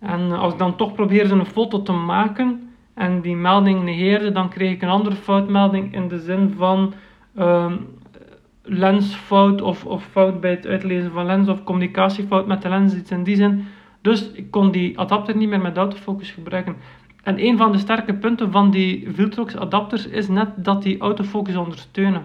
En 0.00 0.32
als 0.32 0.52
ik 0.52 0.58
dan 0.58 0.76
toch 0.76 0.92
probeerde 0.92 1.34
een 1.34 1.46
foto 1.46 1.82
te 1.82 1.92
maken, 1.92 2.70
en 2.94 3.20
die 3.20 3.36
melding 3.36 3.82
negeerde, 3.82 4.32
dan 4.32 4.48
kreeg 4.48 4.72
ik 4.72 4.82
een 4.82 4.88
andere 4.88 5.14
foutmelding 5.14 5.94
in 5.94 6.08
de 6.08 6.18
zin 6.18 6.54
van 6.56 6.92
ehm, 7.34 7.76
lensfout 8.62 9.62
of, 9.62 9.86
of 9.86 10.04
fout 10.04 10.40
bij 10.40 10.50
het 10.50 10.66
uitlezen 10.66 11.10
van 11.10 11.26
lens 11.26 11.48
of 11.48 11.64
communicatiefout 11.64 12.46
met 12.46 12.62
de 12.62 12.68
lens, 12.68 12.94
iets 12.94 13.10
in 13.10 13.22
die 13.22 13.36
zin. 13.36 13.66
Dus 14.00 14.30
ik 14.32 14.50
kon 14.50 14.70
die 14.70 14.98
adapter 14.98 15.36
niet 15.36 15.48
meer 15.48 15.60
met 15.60 15.76
autofocus 15.76 16.30
gebruiken. 16.30 16.76
En 17.22 17.44
een 17.46 17.56
van 17.56 17.72
de 17.72 17.78
sterke 17.78 18.14
punten 18.14 18.50
van 18.50 18.70
die 18.70 19.08
Viltrox 19.12 19.56
adapters 19.56 20.06
is 20.06 20.28
net 20.28 20.48
dat 20.56 20.82
die 20.82 20.98
autofocus 20.98 21.56
ondersteunen. 21.56 22.22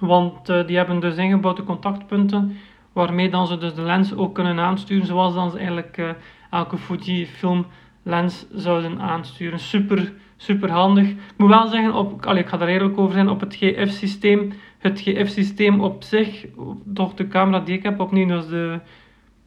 Want 0.00 0.50
uh, 0.50 0.66
die 0.66 0.76
hebben 0.76 1.00
dus 1.00 1.16
ingebouwde 1.16 1.64
contactpunten 1.64 2.56
waarmee 2.92 3.30
dan 3.30 3.46
ze 3.46 3.58
dus 3.58 3.74
de 3.74 3.82
lens 3.82 4.14
ook 4.14 4.34
kunnen 4.34 4.58
aansturen 4.58 5.06
zoals 5.06 5.34
dan 5.34 5.50
ze 5.50 5.56
eigenlijk 5.56 5.96
uh, 5.96 6.10
elke 6.56 6.78
Fujifilm 6.78 7.66
lens 8.02 8.46
zouden 8.52 9.00
aansturen. 9.00 9.58
Super, 9.58 10.12
super 10.36 10.70
handig. 10.70 11.08
Ik 11.08 11.16
moet 11.36 11.48
wel 11.48 11.68
zeggen, 11.68 11.94
op, 11.94 12.26
allee, 12.26 12.42
ik 12.42 12.48
ga 12.48 12.56
daar 12.56 12.68
eerlijk 12.68 12.98
over 12.98 13.12
zijn, 13.12 13.28
op 13.28 13.40
het 13.40 13.54
GF-systeem. 13.54 14.52
Het 14.78 15.00
GF-systeem 15.00 15.80
op 15.80 16.02
zich, 16.02 16.46
toch 16.94 17.14
de 17.14 17.28
camera 17.28 17.60
die 17.60 17.76
ik 17.76 17.82
heb, 17.82 18.00
opnieuw 18.00 18.26
dus 18.26 18.48
de, 18.48 18.80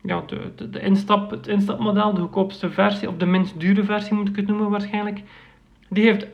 ja, 0.03 0.23
de, 0.27 0.69
de, 0.69 0.79
instap, 0.79 1.29
het 1.31 1.47
instapmodel, 1.47 2.13
de 2.13 2.21
goedkoopste 2.21 2.69
versie, 2.69 3.09
of 3.09 3.15
de 3.15 3.25
minst 3.25 3.59
dure 3.59 3.83
versie 3.83 4.15
moet 4.15 4.29
ik 4.29 4.35
het 4.35 4.47
noemen 4.47 4.69
waarschijnlijk. 4.69 5.21
Die 5.89 6.03
heeft 6.03 6.27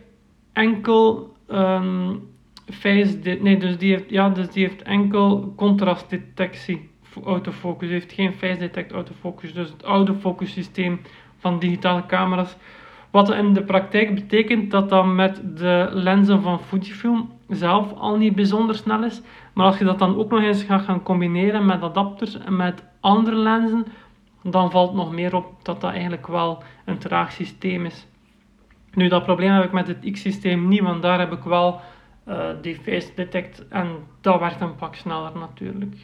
enkel 0.53 1.34
um, 1.51 2.27
nee, 3.41 3.58
dus 3.58 3.77
die 3.77 3.91
heeft, 3.91 4.10
ja, 4.10 4.29
dus 4.29 4.50
die 4.50 4.63
heeft 4.67 4.82
enkel 4.82 5.53
contrastdetectie 5.55 6.89
autofocus. 7.24 7.89
Heeft 7.89 8.13
geen 8.13 8.34
face 8.34 8.60
detect 8.60 8.91
autofocus, 8.91 9.53
dus 9.53 9.69
het 9.69 9.84
oude 9.84 10.13
focus 10.13 10.51
systeem 10.51 11.01
van 11.38 11.60
digitale 11.60 12.05
camera's. 12.05 12.55
Wat 13.12 13.34
in 13.34 13.53
de 13.53 13.63
praktijk 13.63 14.15
betekent 14.15 14.72
dat 14.72 14.89
dat 14.89 15.05
met 15.05 15.41
de 15.57 15.89
lenzen 15.91 16.41
van 16.41 16.60
Fujifilm 16.60 17.31
zelf 17.50 17.93
al 17.93 18.17
niet 18.17 18.36
bijzonder 18.36 18.75
snel 18.75 19.03
is. 19.03 19.22
Maar 19.53 19.65
als 19.65 19.77
je 19.77 19.86
dat 19.86 20.00
dan 20.00 20.17
ook 20.17 20.29
nog 20.29 20.41
eens 20.41 20.63
gaat 20.63 20.84
gaan 20.84 21.03
combineren 21.03 21.65
met 21.65 21.81
adapters 21.81 22.38
en 22.38 22.55
met 22.55 22.84
andere 23.00 23.36
lenzen, 23.36 23.86
dan 24.43 24.72
valt 24.72 24.93
nog 24.93 25.12
meer 25.12 25.36
op 25.36 25.45
dat 25.63 25.81
dat 25.81 25.91
eigenlijk 25.91 26.27
wel 26.27 26.63
een 26.86 26.98
traag 26.98 27.31
systeem 27.31 27.86
is. 27.86 28.07
Nu, 28.93 29.07
dat 29.07 29.24
probleem 29.24 29.51
heb 29.51 29.63
ik 29.63 29.72
met 29.72 29.88
het 29.88 30.12
X-systeem 30.12 30.67
niet, 30.67 30.81
want 30.81 31.01
daar 31.01 31.19
heb 31.19 31.31
ik 31.31 31.43
wel 31.43 31.81
uh, 32.27 32.48
die 32.62 32.75
face 32.75 33.12
detect 33.15 33.67
en 33.67 33.88
dat 34.22 34.39
werkt 34.39 34.62
een 34.62 34.75
pak 34.75 34.95
sneller 34.95 35.31
natuurlijk. 35.38 35.95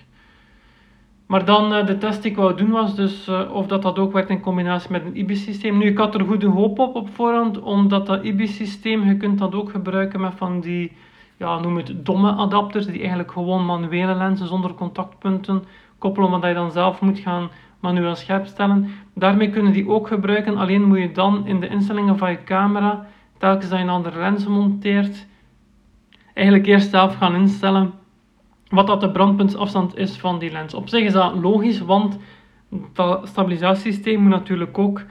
Maar 1.31 1.45
dan 1.45 1.73
uh, 1.73 1.85
de 1.85 1.97
test 1.97 2.21
die 2.21 2.31
ik 2.31 2.37
wou 2.37 2.55
doen 2.55 2.69
was 2.69 2.95
dus 2.95 3.27
uh, 3.27 3.53
of 3.53 3.67
dat, 3.67 3.81
dat 3.81 3.99
ook 3.99 4.13
werkt 4.13 4.29
in 4.29 4.41
combinatie 4.41 4.91
met 4.91 5.05
een 5.05 5.17
IBIS-systeem. 5.17 5.77
Nu, 5.77 5.85
ik 5.85 5.97
had 5.97 6.15
er 6.15 6.25
goede 6.25 6.47
hoop 6.47 6.79
op 6.79 6.95
op 6.95 7.09
voorhand, 7.13 7.59
omdat 7.59 8.05
dat 8.05 8.23
IBIS-systeem, 8.23 9.03
je 9.03 9.17
kunt 9.17 9.39
dat 9.39 9.55
ook 9.55 9.69
gebruiken 9.69 10.21
met 10.21 10.33
van 10.35 10.59
die, 10.59 10.91
ja, 11.37 11.59
noem 11.59 11.77
het 11.77 12.05
domme 12.05 12.31
adapters, 12.31 12.85
die 12.85 12.99
eigenlijk 12.99 13.31
gewoon 13.31 13.65
manuele 13.65 14.15
lenzen 14.15 14.47
zonder 14.47 14.73
contactpunten 14.73 15.63
koppelen, 15.97 16.29
maar 16.29 16.39
dat 16.39 16.49
je 16.49 16.55
dan 16.55 16.71
zelf 16.71 17.01
moet 17.01 17.19
gaan 17.19 17.49
manueel 17.79 18.15
scherp 18.15 18.45
stellen. 18.45 18.89
Daarmee 19.13 19.49
kunnen 19.49 19.73
die 19.73 19.89
ook 19.89 20.07
gebruiken, 20.07 20.57
alleen 20.57 20.83
moet 20.83 20.99
je 20.99 21.11
dan 21.11 21.47
in 21.47 21.59
de 21.59 21.67
instellingen 21.67 22.17
van 22.17 22.31
je 22.31 22.43
camera, 22.43 23.07
telkens 23.37 23.69
dat 23.69 23.77
je 23.77 23.83
een 23.83 23.89
andere 23.89 24.19
lens 24.19 24.47
monteert, 24.47 25.27
eigenlijk 26.33 26.67
eerst 26.67 26.89
zelf 26.89 27.15
gaan 27.15 27.35
instellen 27.35 27.99
wat 28.71 28.87
dat 28.87 29.01
de 29.01 29.11
brandpuntsafstand 29.11 29.97
is 29.97 30.17
van 30.17 30.39
die 30.39 30.51
lens. 30.51 30.73
Op 30.73 30.89
zich 30.89 31.03
is 31.03 31.13
dat 31.13 31.35
logisch, 31.35 31.79
want 31.79 32.17
dat 32.93 33.27
stabilisatiesysteem 33.27 34.21
moet 34.21 34.31
natuurlijk 34.31 34.77
ook 34.77 35.03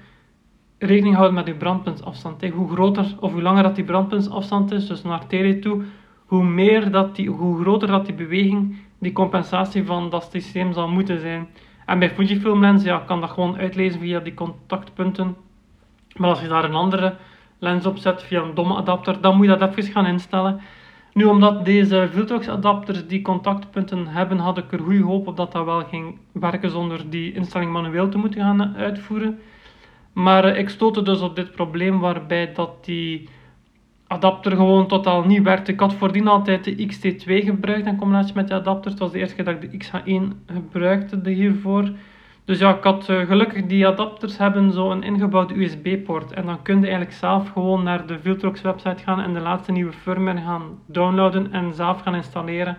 rekening 0.79 1.15
houden 1.15 1.35
met 1.35 1.47
je 1.47 1.55
brandpuntsafstand. 1.55 2.49
Hoe 2.49 2.71
groter 2.71 3.15
of 3.21 3.33
hoe 3.33 3.43
langer 3.43 3.63
dat 3.63 3.75
die 3.75 3.85
brandpuntsafstand 3.85 4.73
is, 4.73 4.87
dus 4.87 5.03
naar 5.03 5.27
tele 5.27 5.59
toe, 5.59 5.83
hoe, 6.27 6.45
meer 6.45 6.91
dat 6.91 7.17
die, 7.17 7.31
hoe 7.31 7.61
groter 7.61 7.89
dat 7.89 8.07
die 8.07 8.15
beweging, 8.15 8.77
die 8.99 9.13
compensatie 9.13 9.85
van 9.85 10.11
dat 10.11 10.29
systeem 10.31 10.73
zal 10.73 10.89
moeten 10.89 11.21
zijn. 11.21 11.49
En 11.87 11.99
bij 11.99 12.11
Fujifilm 12.11 12.61
lens 12.61 12.85
ja, 12.85 12.99
kan 12.99 13.21
dat 13.21 13.31
gewoon 13.31 13.57
uitlezen 13.57 14.01
via 14.01 14.21
die 14.21 14.35
contactpunten. 14.35 15.37
Maar 16.17 16.29
als 16.29 16.41
je 16.41 16.49
daar 16.49 16.65
een 16.65 16.75
andere 16.75 17.17
lens 17.59 17.87
op 17.87 17.99
zet 17.99 18.23
via 18.23 18.43
een 18.43 18.55
domme 18.55 18.75
adapter, 18.75 19.21
dan 19.21 19.37
moet 19.37 19.47
je 19.47 19.57
dat 19.57 19.77
even 19.77 19.93
gaan 19.93 20.07
instellen. 20.07 20.61
Nu, 21.13 21.25
omdat 21.25 21.65
deze 21.65 22.09
Viltrox 22.13 22.49
adapters 22.49 23.07
die 23.07 23.23
contactpunten 23.23 24.07
hebben, 24.07 24.39
had 24.39 24.59
ik 24.59 24.73
er 24.73 24.79
goede 24.79 25.03
hoop 25.03 25.27
op 25.27 25.37
dat 25.37 25.53
dat 25.53 25.65
wel 25.65 25.85
ging 25.85 26.19
werken 26.33 26.71
zonder 26.71 27.11
die 27.11 27.33
instelling 27.33 27.73
manueel 27.73 28.09
te 28.09 28.19
moeten 28.19 28.41
gaan 28.41 28.77
uitvoeren. 28.77 29.39
Maar 30.13 30.45
eh, 30.45 30.59
ik 30.59 30.69
stootte 30.69 31.03
dus 31.03 31.21
op 31.21 31.37
dit 31.37 31.53
probleem 31.53 31.99
waarbij 31.99 32.53
dat 32.53 32.85
die 32.85 33.29
adapter 34.07 34.53
gewoon 34.53 34.89
totaal 34.89 35.25
niet 35.25 35.43
werkte. 35.43 35.73
Ik 35.73 35.81
had 35.81 35.95
voordien 35.95 36.29
altijd 36.29 36.65
de 36.65 36.87
XT2 36.87 37.45
gebruikt 37.45 37.87
in 37.87 37.97
combinatie 37.97 38.35
met 38.35 38.47
die 38.47 38.57
adapter. 38.57 38.91
Het 38.91 39.01
was 39.01 39.13
de 39.13 39.19
eerste 39.19 39.35
keer 39.35 39.45
dat 39.45 39.63
ik 39.63 39.71
de 39.71 39.87
XH1 39.87 40.53
gebruikte 40.53 41.31
hiervoor. 41.31 41.91
Dus 42.51 42.59
ja, 42.59 42.77
ik 42.77 42.85
had 42.85 43.09
uh, 43.09 43.27
gelukkig 43.27 43.67
die 43.67 43.87
adapters 43.87 44.39
hebben 44.39 44.73
zo 44.73 44.91
een 44.91 45.03
ingebouwde 45.03 45.63
USB-poort. 45.63 46.33
En 46.33 46.47
dan 46.47 46.63
kun 46.63 46.75
je 46.75 46.87
eigenlijk 46.87 47.13
zelf 47.13 47.49
gewoon 47.49 47.83
naar 47.83 48.07
de 48.07 48.19
Viltrox 48.19 48.61
website 48.61 49.03
gaan 49.03 49.21
en 49.21 49.35
de 49.35 49.41
laatste 49.41 49.73
nieuwe 49.73 49.93
firmware 49.93 50.41
gaan 50.41 50.63
downloaden 50.87 51.53
en 51.53 51.75
zelf 51.75 52.01
gaan 52.01 52.15
installeren. 52.15 52.79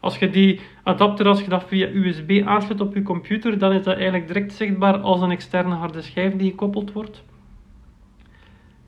Als 0.00 0.18
je 0.18 0.30
die 0.30 0.60
adapter, 0.82 1.26
als 1.26 1.40
je 1.40 1.48
dat 1.48 1.64
via 1.66 1.88
USB 1.88 2.42
aansluit 2.44 2.80
op 2.80 2.94
je 2.94 3.02
computer, 3.02 3.58
dan 3.58 3.72
is 3.72 3.82
dat 3.82 3.94
eigenlijk 3.94 4.26
direct 4.26 4.52
zichtbaar 4.52 4.98
als 4.98 5.20
een 5.20 5.30
externe 5.30 5.74
harde 5.74 6.02
schijf 6.02 6.36
die 6.36 6.50
gekoppeld 6.50 6.92
wordt. 6.92 7.24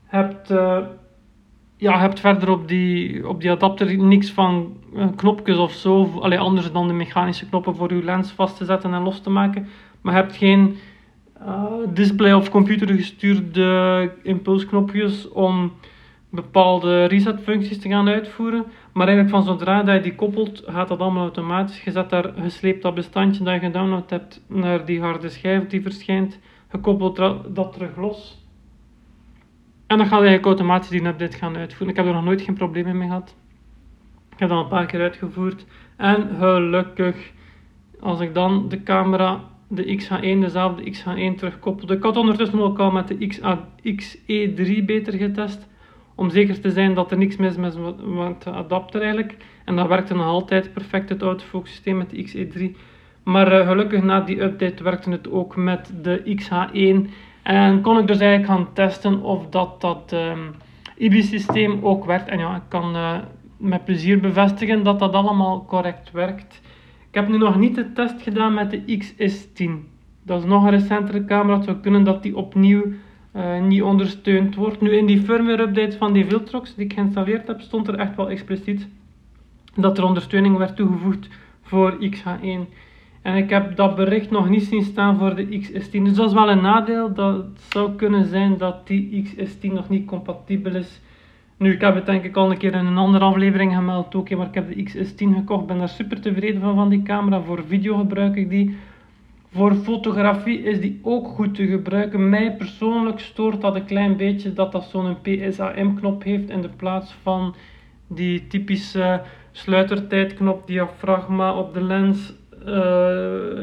Hebt, 0.05 0.51
uh, 0.51 0.79
ja, 1.77 1.99
hebt 1.99 2.21
verder 2.21 2.51
op 2.51 2.69
die, 2.69 3.29
op 3.29 3.41
die 3.41 3.51
adapter 3.51 3.99
niks 3.99 4.31
van 4.31 4.77
uh, 4.95 5.07
knopjes 5.17 5.59
of 5.59 5.73
zo, 5.73 6.19
allee, 6.21 6.39
anders 6.39 6.73
dan 6.73 6.87
de 6.87 6.93
mechanische 6.95 7.49
knoppen 7.49 7.77
voor 7.77 7.95
je 7.95 8.05
lens 8.05 8.33
vast 8.33 8.57
te 8.57 8.65
zetten 8.65 8.95
en 8.95 9.03
los 9.03 9.21
te 9.21 9.31
maken 9.31 9.69
maar 10.05 10.15
je 10.15 10.21
hebt 10.21 10.37
geen 10.37 10.77
uh, 11.41 11.65
display 11.89 12.33
of 12.33 12.51
computergestuurde 12.51 14.13
impulsknopjes 14.23 15.29
om 15.29 15.73
bepaalde 16.31 17.05
resetfuncties 17.05 17.79
te 17.79 17.89
gaan 17.89 18.09
uitvoeren. 18.09 18.65
Maar 18.93 19.07
eigenlijk 19.09 19.37
van 19.37 19.45
zodra 19.45 19.93
je 19.93 20.01
die 20.01 20.15
koppelt, 20.15 20.63
gaat 20.67 20.89
dat 20.89 20.99
allemaal 20.99 21.23
automatisch. 21.23 21.85
Je 21.85 21.91
zet 21.91 22.11
daar 22.11 22.33
gesleept 22.39 22.83
dat 22.83 22.95
bestandje 22.95 23.45
dat 23.45 23.55
je 23.55 23.61
gedownload 23.61 24.11
hebt 24.11 24.41
naar 24.47 24.85
die 24.85 25.01
harde 25.01 25.29
schijf 25.29 25.67
die 25.67 25.83
verschijnt. 25.83 26.39
Gekoppeld 26.69 27.17
dat 27.55 27.73
terug 27.73 27.97
los. 27.97 28.47
En 29.87 29.97
dan 29.99 30.07
gaat 30.07 30.19
eigenlijk 30.19 30.47
automatisch 30.47 30.89
die 30.89 31.07
update 31.07 31.37
gaan 31.37 31.57
uitvoeren. 31.57 31.89
Ik 31.89 31.97
heb 31.97 32.07
er 32.07 32.13
nog 32.13 32.25
nooit 32.25 32.43
geen 32.43 32.55
problemen 32.55 32.99
mee 32.99 33.09
gehad. 33.09 33.37
Ik 34.33 34.39
heb 34.39 34.49
dat 34.49 34.63
een 34.63 34.69
paar 34.69 34.87
keer 34.87 35.01
uitgevoerd. 35.01 35.67
En 35.97 36.29
gelukkig, 36.39 37.33
als 38.01 38.21
ik 38.21 38.35
dan 38.35 38.69
de 38.69 38.83
camera 38.83 39.53
de 39.69 39.99
XH1, 40.03 40.41
dezelfde 40.41 40.93
XH1 40.93 41.37
terugkoppelde. 41.37 41.95
Ik 41.95 42.03
had 42.03 42.17
ondertussen 42.17 42.61
ook 42.61 42.79
al 42.79 42.91
met 42.91 43.09
de 43.09 43.17
XE3 43.95 44.85
beter 44.85 45.13
getest. 45.13 45.69
Om 46.15 46.31
zeker 46.31 46.61
te 46.61 46.71
zijn 46.71 46.95
dat 46.95 47.11
er 47.11 47.19
niks 47.19 47.37
mis 47.37 47.57
is 47.57 47.77
met 48.05 48.43
de 48.43 48.51
adapter 48.51 49.01
eigenlijk. 49.01 49.37
En 49.65 49.77
dat 49.77 49.89
werkte 49.89 50.15
nog 50.15 50.27
altijd 50.27 50.73
perfect, 50.73 51.09
het 51.09 51.23
autofocus 51.23 51.71
systeem 51.71 51.97
met 51.97 52.11
de 52.11 52.27
XE3. 52.27 52.77
Maar 53.23 53.53
uh, 53.53 53.69
gelukkig 53.69 54.03
na 54.03 54.21
die 54.21 54.43
update 54.43 54.83
werkte 54.83 55.11
het 55.11 55.31
ook 55.31 55.57
met 55.57 55.93
de 56.03 56.39
XH1. 56.43 57.11
En 57.43 57.81
kon 57.81 57.99
ik 57.99 58.07
dus 58.07 58.19
eigenlijk 58.19 58.51
gaan 58.51 58.73
testen 58.73 59.23
of 59.23 59.49
dat, 59.49 59.81
dat 59.81 60.13
um, 60.13 60.21
ehm, 60.21 60.39
IBI-systeem 60.97 61.79
ook 61.83 62.05
werkt. 62.05 62.29
En 62.29 62.39
ja, 62.39 62.57
ik 62.57 62.63
kan 62.69 62.97
uh, 62.97 63.19
met 63.57 63.85
plezier 63.85 64.21
bevestigen 64.21 64.83
dat 64.83 64.99
dat 64.99 65.13
allemaal 65.13 65.65
correct 65.65 66.11
werkt. 66.11 66.61
Ik 67.15 67.21
heb 67.21 67.29
nu 67.29 67.39
nog 67.39 67.59
niet 67.59 67.75
de 67.75 67.93
test 67.93 68.23
gedaan 68.23 68.55
met 68.55 68.71
de 68.71 68.99
XS10. 68.99 69.71
Dat 70.23 70.41
is 70.41 70.49
nog 70.49 70.65
een 70.65 70.71
recentere 70.71 71.25
camera. 71.25 71.57
Het 71.57 71.65
zou 71.65 71.77
kunnen 71.77 72.05
dat 72.05 72.23
die 72.23 72.37
opnieuw 72.37 72.85
uh, 73.37 73.63
niet 73.63 73.83
ondersteund 73.83 74.55
wordt. 74.55 74.81
Nu 74.81 74.91
in 74.91 75.07
die 75.07 75.21
firmware 75.21 75.63
update 75.63 75.97
van 75.97 76.13
die 76.13 76.27
Viltrox 76.27 76.75
die 76.75 76.85
ik 76.85 76.93
geïnstalleerd 76.93 77.47
heb, 77.47 77.61
stond 77.61 77.89
er 77.89 77.95
echt 77.95 78.17
wel 78.17 78.31
expliciet 78.31 78.89
dat 79.75 79.99
er 79.99 80.05
ondersteuning 80.05 80.57
werd 80.57 80.77
toegevoegd 80.77 81.29
voor 81.63 81.99
XH1. 82.11 82.73
En 83.23 83.37
ik 83.37 83.51
heb 83.51 83.77
dat 83.77 83.97
bericht 83.97 84.31
nog 84.31 84.49
niet 84.49 84.65
zien 84.65 84.83
staan 84.83 85.19
voor 85.19 85.35
de 85.35 85.47
XS10. 85.47 86.03
Dus 86.03 86.15
dat 86.15 86.29
is 86.29 86.35
wel 86.35 86.51
een 86.51 86.63
nadeel. 86.63 87.15
Dat 87.15 87.45
zou 87.69 87.93
kunnen 87.97 88.27
zijn 88.27 88.57
dat 88.59 88.87
die 88.87 89.25
XS10 89.25 89.73
nog 89.73 89.89
niet 89.89 90.07
compatibel 90.07 90.75
is 90.75 91.01
nu, 91.57 91.73
ik 91.73 91.81
heb 91.81 91.95
het 91.95 92.07
denk 92.07 92.25
ik 92.25 92.37
al 92.37 92.51
een 92.51 92.59
keer 92.59 92.75
in 92.75 92.87
een 92.87 92.97
andere 92.97 93.25
aflevering 93.25 93.75
gemeld 93.75 94.31
maar 94.31 94.47
ik 94.47 94.55
heb 94.55 94.75
de 94.75 94.85
XS10 94.85 95.35
gekocht, 95.35 95.67
ben 95.67 95.79
daar 95.79 95.89
super 95.89 96.21
tevreden 96.21 96.61
van, 96.61 96.75
van 96.75 96.89
die 96.89 97.03
camera. 97.03 97.41
Voor 97.41 97.65
video 97.67 97.97
gebruik 97.97 98.37
ik 98.37 98.51
die. 98.51 98.77
Voor 99.51 99.75
fotografie 99.75 100.63
is 100.63 100.81
die 100.81 101.01
ook 101.03 101.27
goed 101.29 101.55
te 101.55 101.67
gebruiken. 101.67 102.29
Mij 102.29 102.57
persoonlijk 102.57 103.19
stoort 103.19 103.61
dat 103.61 103.75
een 103.75 103.85
klein 103.85 104.17
beetje 104.17 104.53
dat 104.53 104.73
dat 104.73 104.85
zo'n 104.85 105.17
PSAM-knop 105.23 106.23
heeft 106.23 106.51
in 106.51 106.63
de 106.63 106.69
plaats 106.69 107.15
van 107.23 107.55
die 108.07 108.47
typische 108.47 109.23
sluitertijdknop, 109.53 110.67
diafragma 110.67 111.55
op 111.55 111.75
de 111.75 111.83
lens, 111.83 112.35
uh, 112.61 112.67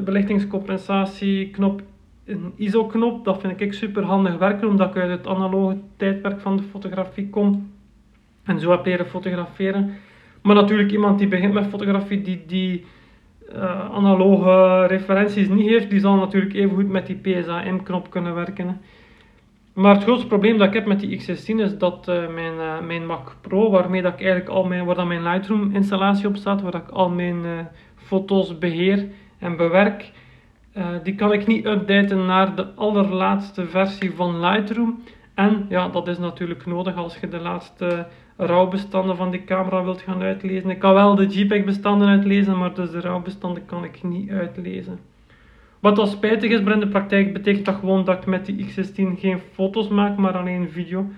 belichtingscompensatie 0.04 1.50
knop 1.50 1.82
een 2.26 2.54
ISO-knop. 2.56 3.26
Dat 3.26 3.42
vind 3.42 3.62
ik 3.62 3.74
super 3.74 4.04
handig 4.04 4.38
werken, 4.38 4.68
omdat 4.68 4.90
ik 4.90 5.02
uit 5.02 5.10
het 5.10 5.28
analoge 5.28 5.78
tijdperk 5.98 6.40
van 6.40 6.58
de 6.58 6.64
fotografie 6.64 7.30
kom. 7.30 7.70
En 8.44 8.60
zo 8.60 8.72
heb 8.72 8.86
leren 8.86 9.06
fotograferen. 9.06 9.94
Maar 10.42 10.56
natuurlijk 10.56 10.92
iemand 10.92 11.20
die 11.20 11.28
begint 11.28 11.54
met 11.54 11.68
fotografie, 11.68 12.22
die, 12.22 12.44
die 12.48 12.86
uh, 13.56 13.90
analoge 13.92 14.86
referenties 14.86 15.48
niet 15.48 15.70
heeft, 15.70 15.90
die 15.90 16.00
zal 16.00 16.16
natuurlijk 16.16 16.54
even 16.54 16.76
goed 16.76 16.90
met 16.90 17.08
die 17.08 17.16
PSA-M-knop 17.16 18.10
kunnen 18.10 18.36
werken. 18.36 18.82
Maar 19.74 19.94
het 19.94 20.04
grootste 20.04 20.28
probleem 20.28 20.58
dat 20.58 20.68
ik 20.68 20.74
heb 20.74 20.86
met 20.86 21.00
die 21.00 21.20
X16 21.22 21.46
is 21.46 21.78
dat 21.78 22.08
uh, 22.10 22.34
mijn, 22.34 22.54
uh, 22.54 22.80
mijn 22.80 23.06
Mac 23.06 23.36
Pro, 23.42 23.70
waarmee 23.70 24.02
dat 24.02 24.14
ik 24.14 24.20
eigenlijk 24.20 24.50
al 24.50 24.64
mijn, 24.64 24.86
waar 24.86 24.96
dat 24.96 25.08
mijn 25.08 25.24
Lightroom 25.24 25.76
installatie 25.76 26.28
op 26.28 26.36
staat, 26.36 26.62
waar 26.62 26.76
ik 26.76 26.90
al 26.90 27.10
mijn 27.10 27.68
foto's 27.96 28.58
beheer 28.58 29.08
en 29.40 29.58
bewerk, 29.58 30.12
die 31.04 31.16
kan 31.16 31.34
ik 31.34 31.48
niet 31.48 31.66
updaten 31.66 32.26
naar 32.26 32.56
de 32.56 32.68
allerlaatste 32.76 33.66
versie 33.66 34.12
van 34.12 34.40
Lightroom. 34.40 35.04
En 35.34 35.66
ja, 35.70 35.88
dat 35.88 36.08
is 36.08 36.18
natuurlijk 36.18 36.66
nodig 36.66 36.96
als 36.96 37.18
je 37.18 37.28
de 37.28 37.40
laatste 37.40 38.08
RAW-bestanden 38.46 39.16
van 39.16 39.32
die 39.32 39.44
camera 39.44 39.84
wilt 39.84 40.02
gaan 40.02 40.22
uitlezen. 40.22 40.70
Ik 40.70 40.80
kan 40.80 40.94
wel 40.94 41.16
de 41.16 41.26
JPEG-bestanden 41.26 42.08
uitlezen, 42.08 42.58
maar 42.58 42.74
dus 42.74 42.92
de 42.92 43.00
RAW-bestanden 43.00 43.66
kan 43.66 43.84
ik 43.84 44.04
niet 44.04 44.30
uitlezen. 44.30 45.00
Wat 45.80 46.00
al 46.00 46.08
spijtig 46.08 46.52
is, 46.52 46.62
maar 46.62 46.74
in 46.74 46.80
de 46.80 46.88
praktijk 46.88 47.34
betekent 47.34 47.66
dat 47.66 47.76
gewoon 47.76 48.06
dat 48.06 48.18
ik 48.18 48.26
met 48.26 48.46
die 48.46 48.66
X16 48.66 49.20
geen 49.20 49.40
foto's 49.54 49.88
maak, 49.88 50.18
maar 50.18 50.38
alleen 50.38 50.70
video. 50.70 51.10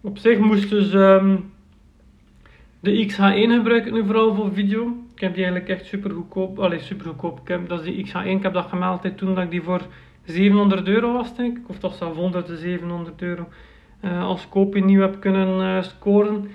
Op 0.00 0.18
zich 0.18 0.38
moest 0.38 0.70
dus 0.70 0.92
um, 0.92 1.50
de 2.80 3.06
XH1 3.06 3.52
gebruiken 3.52 3.92
nu 3.92 4.04
vooral 4.04 4.34
voor 4.34 4.52
video. 4.52 4.96
Ik 5.14 5.20
heb 5.20 5.34
die 5.34 5.44
eigenlijk 5.44 5.68
echt 5.68 5.86
super 5.86 6.10
goedkoop, 6.10 6.58
allee 6.58 6.78
super 6.78 7.06
goedkoop. 7.06 7.40
Ik 7.40 7.48
heb, 7.48 7.68
dat 7.68 7.80
is 7.80 7.94
die 7.94 8.06
X1, 8.06 8.26
ik 8.26 8.42
heb 8.42 8.52
dat 8.52 8.66
gemeld 8.66 9.16
toen 9.16 9.34
dat 9.34 9.44
ik 9.44 9.50
die 9.50 9.62
voor 9.62 9.82
700 10.24 10.88
euro 10.88 11.12
was 11.12 11.36
denk 11.36 11.58
ik. 11.58 11.68
Of 11.68 11.78
toch 11.78 11.94
zelfs 11.94 12.18
100 12.18 12.46
de 12.46 12.56
700 12.56 13.22
euro 13.22 13.48
uh, 14.04 14.24
als 14.24 14.48
kopie 14.48 14.84
nieuw 14.84 15.00
heb 15.00 15.20
kunnen 15.20 15.58
uh, 15.58 15.82
scoren. 15.82 16.50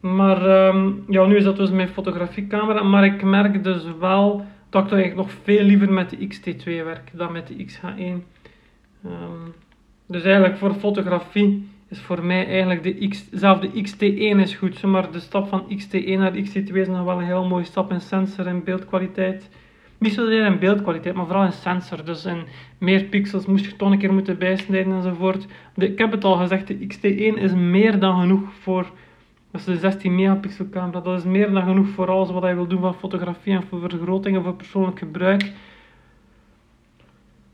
Maar 0.00 0.68
um, 0.68 1.04
ja, 1.08 1.26
nu 1.26 1.36
is 1.36 1.44
dat 1.44 1.56
dus 1.56 1.70
mijn 1.70 1.88
fotografiecamera. 1.88 2.82
Maar 2.82 3.04
ik 3.04 3.22
merk 3.22 3.64
dus 3.64 3.84
wel 3.98 4.44
dat 4.68 4.92
ik 4.92 5.14
nog 5.14 5.30
veel 5.42 5.62
liever 5.62 5.92
met 5.92 6.10
de 6.10 6.16
XT2 6.16 6.64
werk 6.64 7.10
dan 7.12 7.32
met 7.32 7.46
de 7.46 7.66
XH1. 7.66 7.98
Um, 7.98 8.24
ehm, 9.04 9.50
dus 10.06 10.22
eigenlijk 10.22 10.56
voor 10.56 10.74
fotografie 10.74 11.68
is 11.88 12.00
voor 12.00 12.24
mij 12.24 12.46
eigenlijk 12.46 12.82
de 12.82 13.08
X, 13.08 13.28
zelf 13.30 13.58
de 13.60 13.68
XT1 13.68 14.40
is 14.40 14.54
goed. 14.54 14.82
Maar 14.82 15.10
de 15.10 15.20
stap 15.20 15.48
van 15.48 15.64
XT1 15.78 16.18
naar 16.18 16.32
XT2 16.32 16.72
is 16.72 16.88
nog 16.88 17.04
wel 17.04 17.18
een 17.18 17.24
heel 17.24 17.46
mooie 17.46 17.64
stap 17.64 17.90
in 17.92 18.00
sensor 18.00 18.46
en 18.46 18.64
beeldkwaliteit. 18.64 19.48
Niet 19.98 20.12
zozeer 20.12 20.46
in 20.46 20.58
beeldkwaliteit, 20.58 21.14
maar 21.14 21.26
vooral 21.26 21.44
in 21.44 21.52
sensor. 21.52 22.04
Dus 22.04 22.24
in 22.24 22.42
meer 22.78 23.04
pixels 23.04 23.46
moest 23.46 23.64
je 23.64 23.76
toch 23.76 23.90
een 23.90 23.98
keer 23.98 24.12
moeten 24.12 24.38
bijsnijden 24.38 24.92
enzovoort. 24.92 25.46
ik 25.76 25.98
heb 25.98 26.10
het 26.10 26.24
al 26.24 26.36
gezegd, 26.36 26.66
de 26.66 26.74
XT1 26.74 27.40
is 27.40 27.54
meer 27.54 27.98
dan 27.98 28.20
genoeg 28.20 28.52
voor 28.60 28.92
dat 29.50 29.60
is 29.60 29.66
de 29.66 29.76
16 29.76 30.14
megapixel 30.14 30.68
camera. 30.70 31.00
Dat 31.00 31.18
is 31.18 31.24
meer 31.24 31.50
dan 31.50 31.62
genoeg 31.62 31.88
voor 31.88 32.10
alles 32.10 32.30
wat 32.30 32.44
je 32.44 32.54
wil 32.54 32.66
doen 32.66 32.80
van 32.80 32.94
fotografie 32.94 33.52
en 33.52 33.62
voor 33.62 33.80
vergrotingen 33.80 34.42
voor 34.42 34.54
persoonlijk 34.54 34.98
gebruik. 34.98 35.52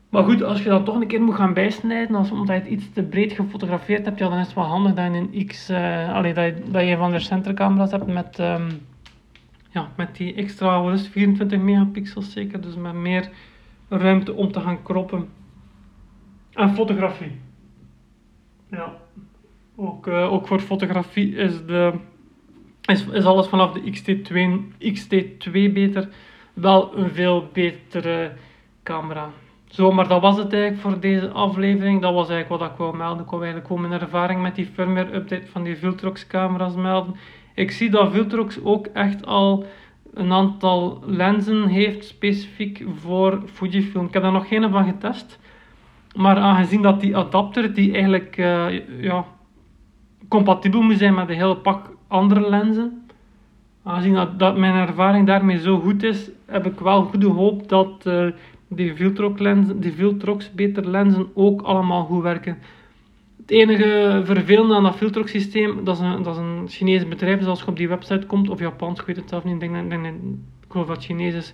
Maar 0.09 0.23
goed, 0.23 0.43
als 0.43 0.63
je 0.63 0.69
dan 0.69 0.83
toch 0.83 0.95
een 0.95 1.07
keer 1.07 1.21
moet 1.21 1.35
gaan 1.35 1.53
bijsnijden, 1.53 2.15
als, 2.15 2.31
omdat 2.31 2.63
je 2.63 2.69
iets 2.69 2.91
te 2.93 3.03
breed 3.03 3.33
gefotografeerd 3.33 4.05
hebt, 4.05 4.19
ja, 4.19 4.29
dan 4.29 4.37
is 4.37 4.45
het 4.45 4.55
wel 4.55 4.63
handig 4.63 4.93
dat 4.93 5.05
je 5.05 5.11
een 5.11 5.45
X, 5.47 5.69
uh, 5.69 6.13
dat, 6.23 6.35
je, 6.35 6.55
dat 6.65 6.97
van 6.97 7.11
de 7.11 7.19
centercamera's 7.19 7.91
hebt 7.91 8.07
met, 8.07 8.39
um, 8.39 8.67
ja, 9.75 9.91
met 9.95 10.15
die 10.15 10.33
extra 10.33 10.91
is 10.91 11.07
24 11.07 11.59
megapixels 11.59 12.31
zeker, 12.31 12.61
dus 12.61 12.75
met 12.75 12.93
meer 12.93 13.29
ruimte 13.89 14.33
om 14.33 14.51
te 14.51 14.59
gaan 14.59 14.83
kroppen. 14.83 15.29
En 16.53 16.73
fotografie. 16.73 17.31
Ja. 18.71 18.93
Ook, 19.75 20.07
uh, 20.07 20.33
ook 20.33 20.47
voor 20.47 20.59
fotografie 20.59 21.35
is, 21.35 21.65
de, 21.65 21.93
is, 22.85 23.05
is 23.07 23.25
alles 23.25 23.47
vanaf 23.47 23.71
de 23.71 23.91
XT2, 23.91 24.33
XT2 24.79 25.51
beter. 25.51 26.09
Wel 26.53 26.97
een 26.97 27.09
veel 27.09 27.49
betere 27.53 28.31
camera. 28.83 29.29
Zo, 29.65 29.91
maar 29.91 30.07
dat 30.07 30.21
was 30.21 30.37
het 30.37 30.53
eigenlijk 30.53 30.81
voor 30.81 30.99
deze 30.99 31.29
aflevering. 31.29 32.01
Dat 32.01 32.13
was 32.13 32.29
eigenlijk 32.29 32.61
wat 32.61 32.71
ik 32.71 32.77
wou 32.77 32.97
melden. 32.97 33.23
Ik 33.23 33.29
wou 33.29 33.43
eigenlijk 33.43 33.71
gewoon 33.71 33.89
mijn 33.89 34.01
ervaring 34.01 34.41
met 34.41 34.55
die 34.55 34.69
firmware 34.73 35.15
update 35.15 35.47
van 35.47 35.63
die 35.63 35.77
Viltrox 35.77 36.27
camera's 36.27 36.75
melden. 36.75 37.15
Ik 37.55 37.71
zie 37.71 37.89
dat 37.89 38.11
Viltrox 38.11 38.63
ook 38.63 38.85
echt 38.85 39.25
al 39.25 39.65
een 40.13 40.31
aantal 40.31 41.03
lenzen 41.05 41.67
heeft 41.67 42.05
specifiek 42.05 42.83
voor 42.95 43.41
Fujifilm. 43.45 44.05
Ik 44.05 44.13
heb 44.13 44.23
daar 44.23 44.31
nog 44.31 44.47
geen 44.47 44.69
van 44.69 44.85
getest. 44.85 45.39
Maar 46.15 46.37
aangezien 46.37 46.81
dat 46.81 47.01
die 47.01 47.17
adapter, 47.17 47.73
die 47.73 47.93
eigenlijk 47.93 48.37
uh, 48.37 48.65
ja, 49.01 49.25
compatibel 50.27 50.81
moet 50.81 50.97
zijn 50.97 51.13
met 51.13 51.29
een 51.29 51.35
hele 51.35 51.57
pak 51.57 51.89
andere 52.07 52.49
lenzen. 52.49 53.05
Aangezien 53.83 54.27
dat, 54.37 54.57
mijn 54.57 54.87
ervaring 54.87 55.27
daarmee 55.27 55.59
zo 55.59 55.79
goed 55.79 56.03
is, 56.03 56.29
heb 56.45 56.65
ik 56.65 56.79
wel 56.79 57.03
goede 57.03 57.27
hoop 57.27 57.69
dat 57.69 58.03
uh, 58.07 58.27
die 58.67 58.95
Viltrox 58.95 59.39
lenzen, 59.39 59.79
die 59.79 59.93
Viltrox 59.93 60.53
beter 60.53 60.89
lenzen 60.89 61.27
ook 61.33 61.61
allemaal 61.61 62.05
goed 62.05 62.23
werken. 62.23 62.57
Het 63.45 63.53
enige 63.53 64.21
vervelende 64.23 64.75
aan 64.75 64.83
dat 64.83 64.95
Viltrox 64.95 65.31
systeem, 65.31 65.83
dat 65.83 65.95
is 65.95 66.01
een, 66.01 66.23
dat 66.23 66.35
is 66.35 66.41
een 66.41 66.65
Chinese 66.67 67.07
bedrijf, 67.07 67.39
dus 67.39 67.47
als 67.47 67.59
je 67.59 67.67
op 67.67 67.77
die 67.77 67.87
website 67.87 68.25
komt, 68.25 68.49
of 68.49 68.59
Japans, 68.59 68.99
ik 68.99 69.05
weet 69.05 69.15
het 69.15 69.29
zelf 69.29 69.43
niet, 69.43 69.61
ik, 69.61 69.71
denk, 69.71 69.89
denk, 69.89 70.05
ik 70.05 70.11
geloof 70.67 70.87
dat 70.87 70.95
het 70.95 71.05
Chinees 71.05 71.33
is, 71.33 71.53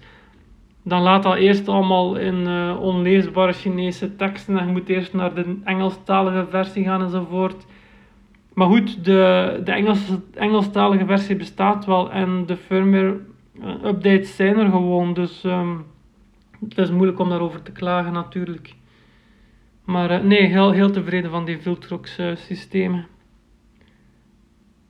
dan 0.84 1.02
laat 1.02 1.24
dat 1.24 1.36
eerst 1.36 1.68
allemaal 1.68 2.16
in 2.16 2.48
uh, 2.48 2.78
onleesbare 2.80 3.54
Chinese 3.54 4.16
teksten 4.16 4.58
en 4.58 4.66
je 4.66 4.72
moet 4.72 4.90
eerst 4.90 5.14
naar 5.14 5.34
de 5.34 5.58
Engelstalige 5.64 6.48
versie 6.50 6.84
gaan 6.84 7.02
enzovoort. 7.02 7.66
Maar 8.54 8.68
goed, 8.68 9.06
de, 9.06 9.62
de 9.64 9.72
Engels, 9.72 10.10
Engelstalige 10.34 11.06
versie 11.06 11.36
bestaat 11.36 11.86
wel 11.86 12.12
en 12.12 12.46
de 12.46 12.58
firmware 12.58 13.20
uh, 13.64 13.84
updates 13.84 14.36
zijn 14.36 14.58
er 14.58 14.70
gewoon. 14.70 15.14
Dus 15.14 15.44
um, 15.44 15.86
het 16.70 16.78
is 16.78 16.92
moeilijk 16.92 17.20
om 17.20 17.30
daarover 17.30 17.62
te 17.62 17.72
klagen 17.72 18.14
natuurlijk. 18.14 18.76
Maar 19.92 20.12
uh, 20.12 20.24
nee, 20.24 20.46
heel, 20.46 20.72
heel 20.72 20.92
tevreden 20.92 21.32
van 21.32 21.46
die 21.46 21.62
Viltrox 21.62 22.20
systemen. 22.34 23.08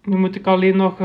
Nu 0.04 0.18
moet 0.18 0.36
ik 0.36 0.48
alleen 0.48 0.78
nog 0.78 0.98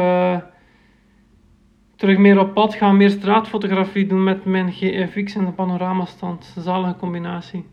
terug 1.97 2.19
meer 2.19 2.39
op 2.39 2.55
pad 2.55 2.75
gaan, 2.75 2.97
meer 2.97 3.11
straatfotografie 3.11 4.07
doen 4.07 4.25
met 4.25 4.45
mijn 4.45 4.73
GFX 4.73 5.35
en 5.35 5.45
de 5.45 5.53
panoramastand. 5.53 6.55
Zalige 6.59 6.97
combinatie. 6.97 7.65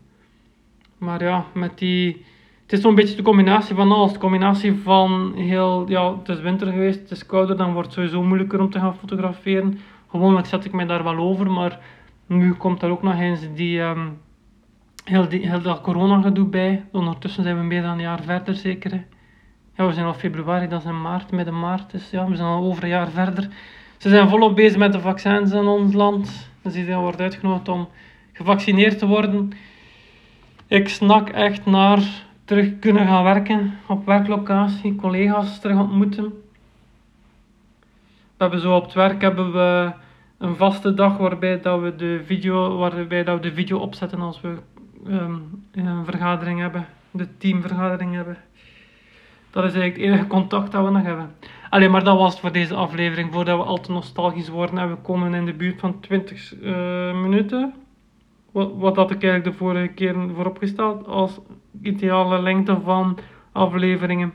Maar 0.98 1.22
ja, 1.22 1.46
met 1.54 1.78
die 1.78 2.24
het 2.64 2.72
is 2.72 2.80
zo'n 2.80 2.94
beetje 2.94 3.16
de 3.16 3.22
combinatie 3.22 3.74
van 3.74 3.92
alles. 3.92 4.12
De 4.12 4.18
combinatie 4.18 4.74
van 4.74 5.32
heel, 5.36 5.84
ja, 5.88 6.18
het 6.18 6.28
is 6.28 6.40
winter 6.40 6.66
geweest, 6.66 7.00
het 7.00 7.10
is 7.10 7.26
kouder, 7.26 7.56
dan 7.56 7.72
wordt 7.72 7.86
het 7.86 7.96
sowieso 7.96 8.22
moeilijker 8.22 8.60
om 8.60 8.70
te 8.70 8.78
gaan 8.78 8.96
fotograferen. 8.96 9.78
Gewoonlijk 10.10 10.46
zet 10.46 10.64
ik 10.64 10.72
mij 10.72 10.86
daar 10.86 11.04
wel 11.04 11.16
over, 11.16 11.50
maar 11.50 11.80
nu 12.26 12.54
komt 12.54 12.82
er 12.82 12.90
ook 12.90 13.02
nog 13.02 13.20
eens 13.20 13.40
die, 13.54 13.80
um, 13.80 14.18
heel, 15.04 15.28
die, 15.28 15.48
heel 15.48 15.62
dat 15.62 15.80
corona 15.80 16.20
gedoe 16.20 16.46
bij. 16.46 16.84
Ondertussen 16.92 17.42
zijn 17.42 17.58
we 17.58 17.64
meer 17.64 17.82
dan 17.82 17.90
een 17.90 18.00
jaar 18.00 18.22
verder 18.22 18.54
zeker. 18.54 19.04
Ja, 19.76 19.86
we 19.86 19.92
zijn 19.92 20.06
al 20.06 20.14
februari, 20.14 20.68
dat 20.68 20.80
is 20.80 20.86
in 20.86 21.00
maart, 21.00 21.30
midden 21.30 21.58
maart. 21.58 21.90
Dus 21.90 22.10
ja, 22.10 22.28
we 22.28 22.36
zijn 22.36 22.48
al 22.48 22.64
over 22.64 22.82
een 22.82 22.88
jaar 22.88 23.10
verder. 23.10 23.48
Ze 23.98 24.08
zijn 24.08 24.28
volop 24.28 24.56
bezig 24.56 24.78
met 24.78 24.92
de 24.92 25.00
vaccins 25.00 25.52
in 25.52 25.66
ons 25.66 25.92
land. 25.92 26.50
Dus 26.62 26.74
iedereen 26.74 27.00
wordt 27.00 27.20
uitgenodigd 27.20 27.68
om 27.68 27.88
gevaccineerd 28.32 28.98
te 28.98 29.06
worden. 29.06 29.52
Ik 30.66 30.88
snak 30.88 31.28
echt 31.28 31.66
naar 31.66 32.02
terug 32.44 32.78
kunnen 32.78 33.06
gaan 33.06 33.24
werken 33.24 33.78
op 33.86 34.06
werklocatie, 34.06 34.96
collega's 34.96 35.60
terug 35.60 35.78
ontmoeten. 35.78 36.24
We 38.36 38.50
hebben 38.50 38.60
zo 38.60 38.76
op 38.76 38.84
het 38.84 38.92
werk 38.92 39.20
hebben 39.20 39.52
we 39.52 39.92
een 40.38 40.56
vaste 40.56 40.94
dag 40.94 41.16
waarbij 41.16 41.60
dat 41.60 41.80
we 41.80 41.96
de 41.96 42.22
video, 42.24 42.76
waarbij 42.76 43.24
dat 43.24 43.36
we 43.36 43.48
de 43.48 43.54
video 43.54 43.78
opzetten 43.78 44.20
als 44.20 44.40
we 44.40 44.56
um, 45.08 45.64
een 45.72 46.04
vergadering 46.04 46.60
hebben, 46.60 46.86
de 47.10 47.36
teamvergadering 47.38 48.14
hebben. 48.14 48.36
Dat 49.50 49.64
is 49.64 49.72
eigenlijk 49.74 49.96
het 49.96 50.12
enige 50.12 50.26
contact 50.26 50.72
dat 50.72 50.84
we 50.84 50.90
nog 50.90 51.02
hebben. 51.02 51.34
Alleen 51.70 51.90
maar 51.90 52.04
dat 52.04 52.18
was 52.18 52.30
het 52.30 52.40
voor 52.40 52.52
deze 52.52 52.74
aflevering. 52.74 53.32
Voordat 53.32 53.58
we 53.58 53.64
al 53.64 53.80
te 53.80 53.92
nostalgisch 53.92 54.48
worden 54.48 54.78
en 54.78 54.90
we 54.90 54.96
komen 54.96 55.34
in 55.34 55.44
de 55.44 55.52
buurt 55.52 55.80
van 55.80 56.00
20 56.00 56.54
uh, 56.62 57.20
minuten. 57.22 57.74
Wat, 58.52 58.70
wat 58.76 58.96
had 58.96 59.10
ik 59.10 59.22
eigenlijk 59.22 59.52
de 59.52 59.64
vorige 59.64 59.88
keer 59.88 60.14
vooropgesteld 60.34 61.06
als 61.06 61.40
ideale 61.82 62.42
lengte 62.42 62.80
van 62.84 63.18
afleveringen. 63.52 64.32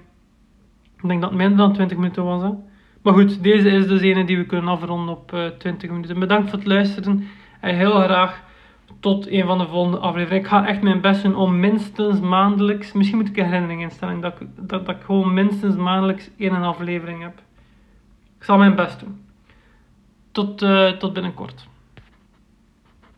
Ik 1.02 1.08
denk 1.08 1.22
dat 1.22 1.30
het 1.30 1.40
minder 1.40 1.58
dan 1.58 1.74
20 1.74 1.98
minuten 1.98 2.24
was. 2.24 2.42
Hè? 2.42 2.50
Maar 3.02 3.14
goed, 3.14 3.44
deze 3.44 3.70
is 3.70 3.88
dus 3.88 4.02
ene 4.02 4.26
die 4.26 4.38
we 4.38 4.46
kunnen 4.46 4.70
afronden 4.70 5.16
op 5.16 5.34
uh, 5.34 5.46
eh, 5.46 5.52
20 5.54 5.90
minuten. 5.90 6.20
Bedankt 6.20 6.50
voor 6.50 6.60
het 6.60 6.68
luisteren 6.68 7.28
en 7.60 7.76
heel 7.76 7.92
graag 7.92 8.44
tot 9.00 9.28
een 9.28 9.46
van 9.46 9.58
de 9.58 9.68
volgende 9.68 9.98
afleveringen. 9.98 10.44
Ik 10.44 10.50
ga 10.50 10.68
echt 10.68 10.82
mijn 10.82 11.02
best 11.02 11.24
doen 11.24 11.36
om 11.36 11.60
minstens 11.60 12.20
maandelijks, 12.20 12.92
misschien 12.92 13.18
moet 13.18 13.28
ik 13.28 13.38
een 13.38 13.46
herinnering 13.46 13.82
instellen, 13.82 14.22
dat, 14.22 14.38
dat, 14.56 14.86
dat 14.86 14.96
ik 14.96 15.04
gewoon 15.04 15.34
minstens 15.34 15.76
maandelijks 15.76 16.30
één 16.38 16.64
aflevering 16.64 17.22
heb. 17.22 17.42
Ik 18.38 18.44
zal 18.44 18.58
mijn 18.58 18.76
best 18.76 19.00
doen. 19.00 19.22
Tot, 20.32 20.62
uh, 20.62 20.92
tot 20.92 21.14
binnenkort. 21.14 21.69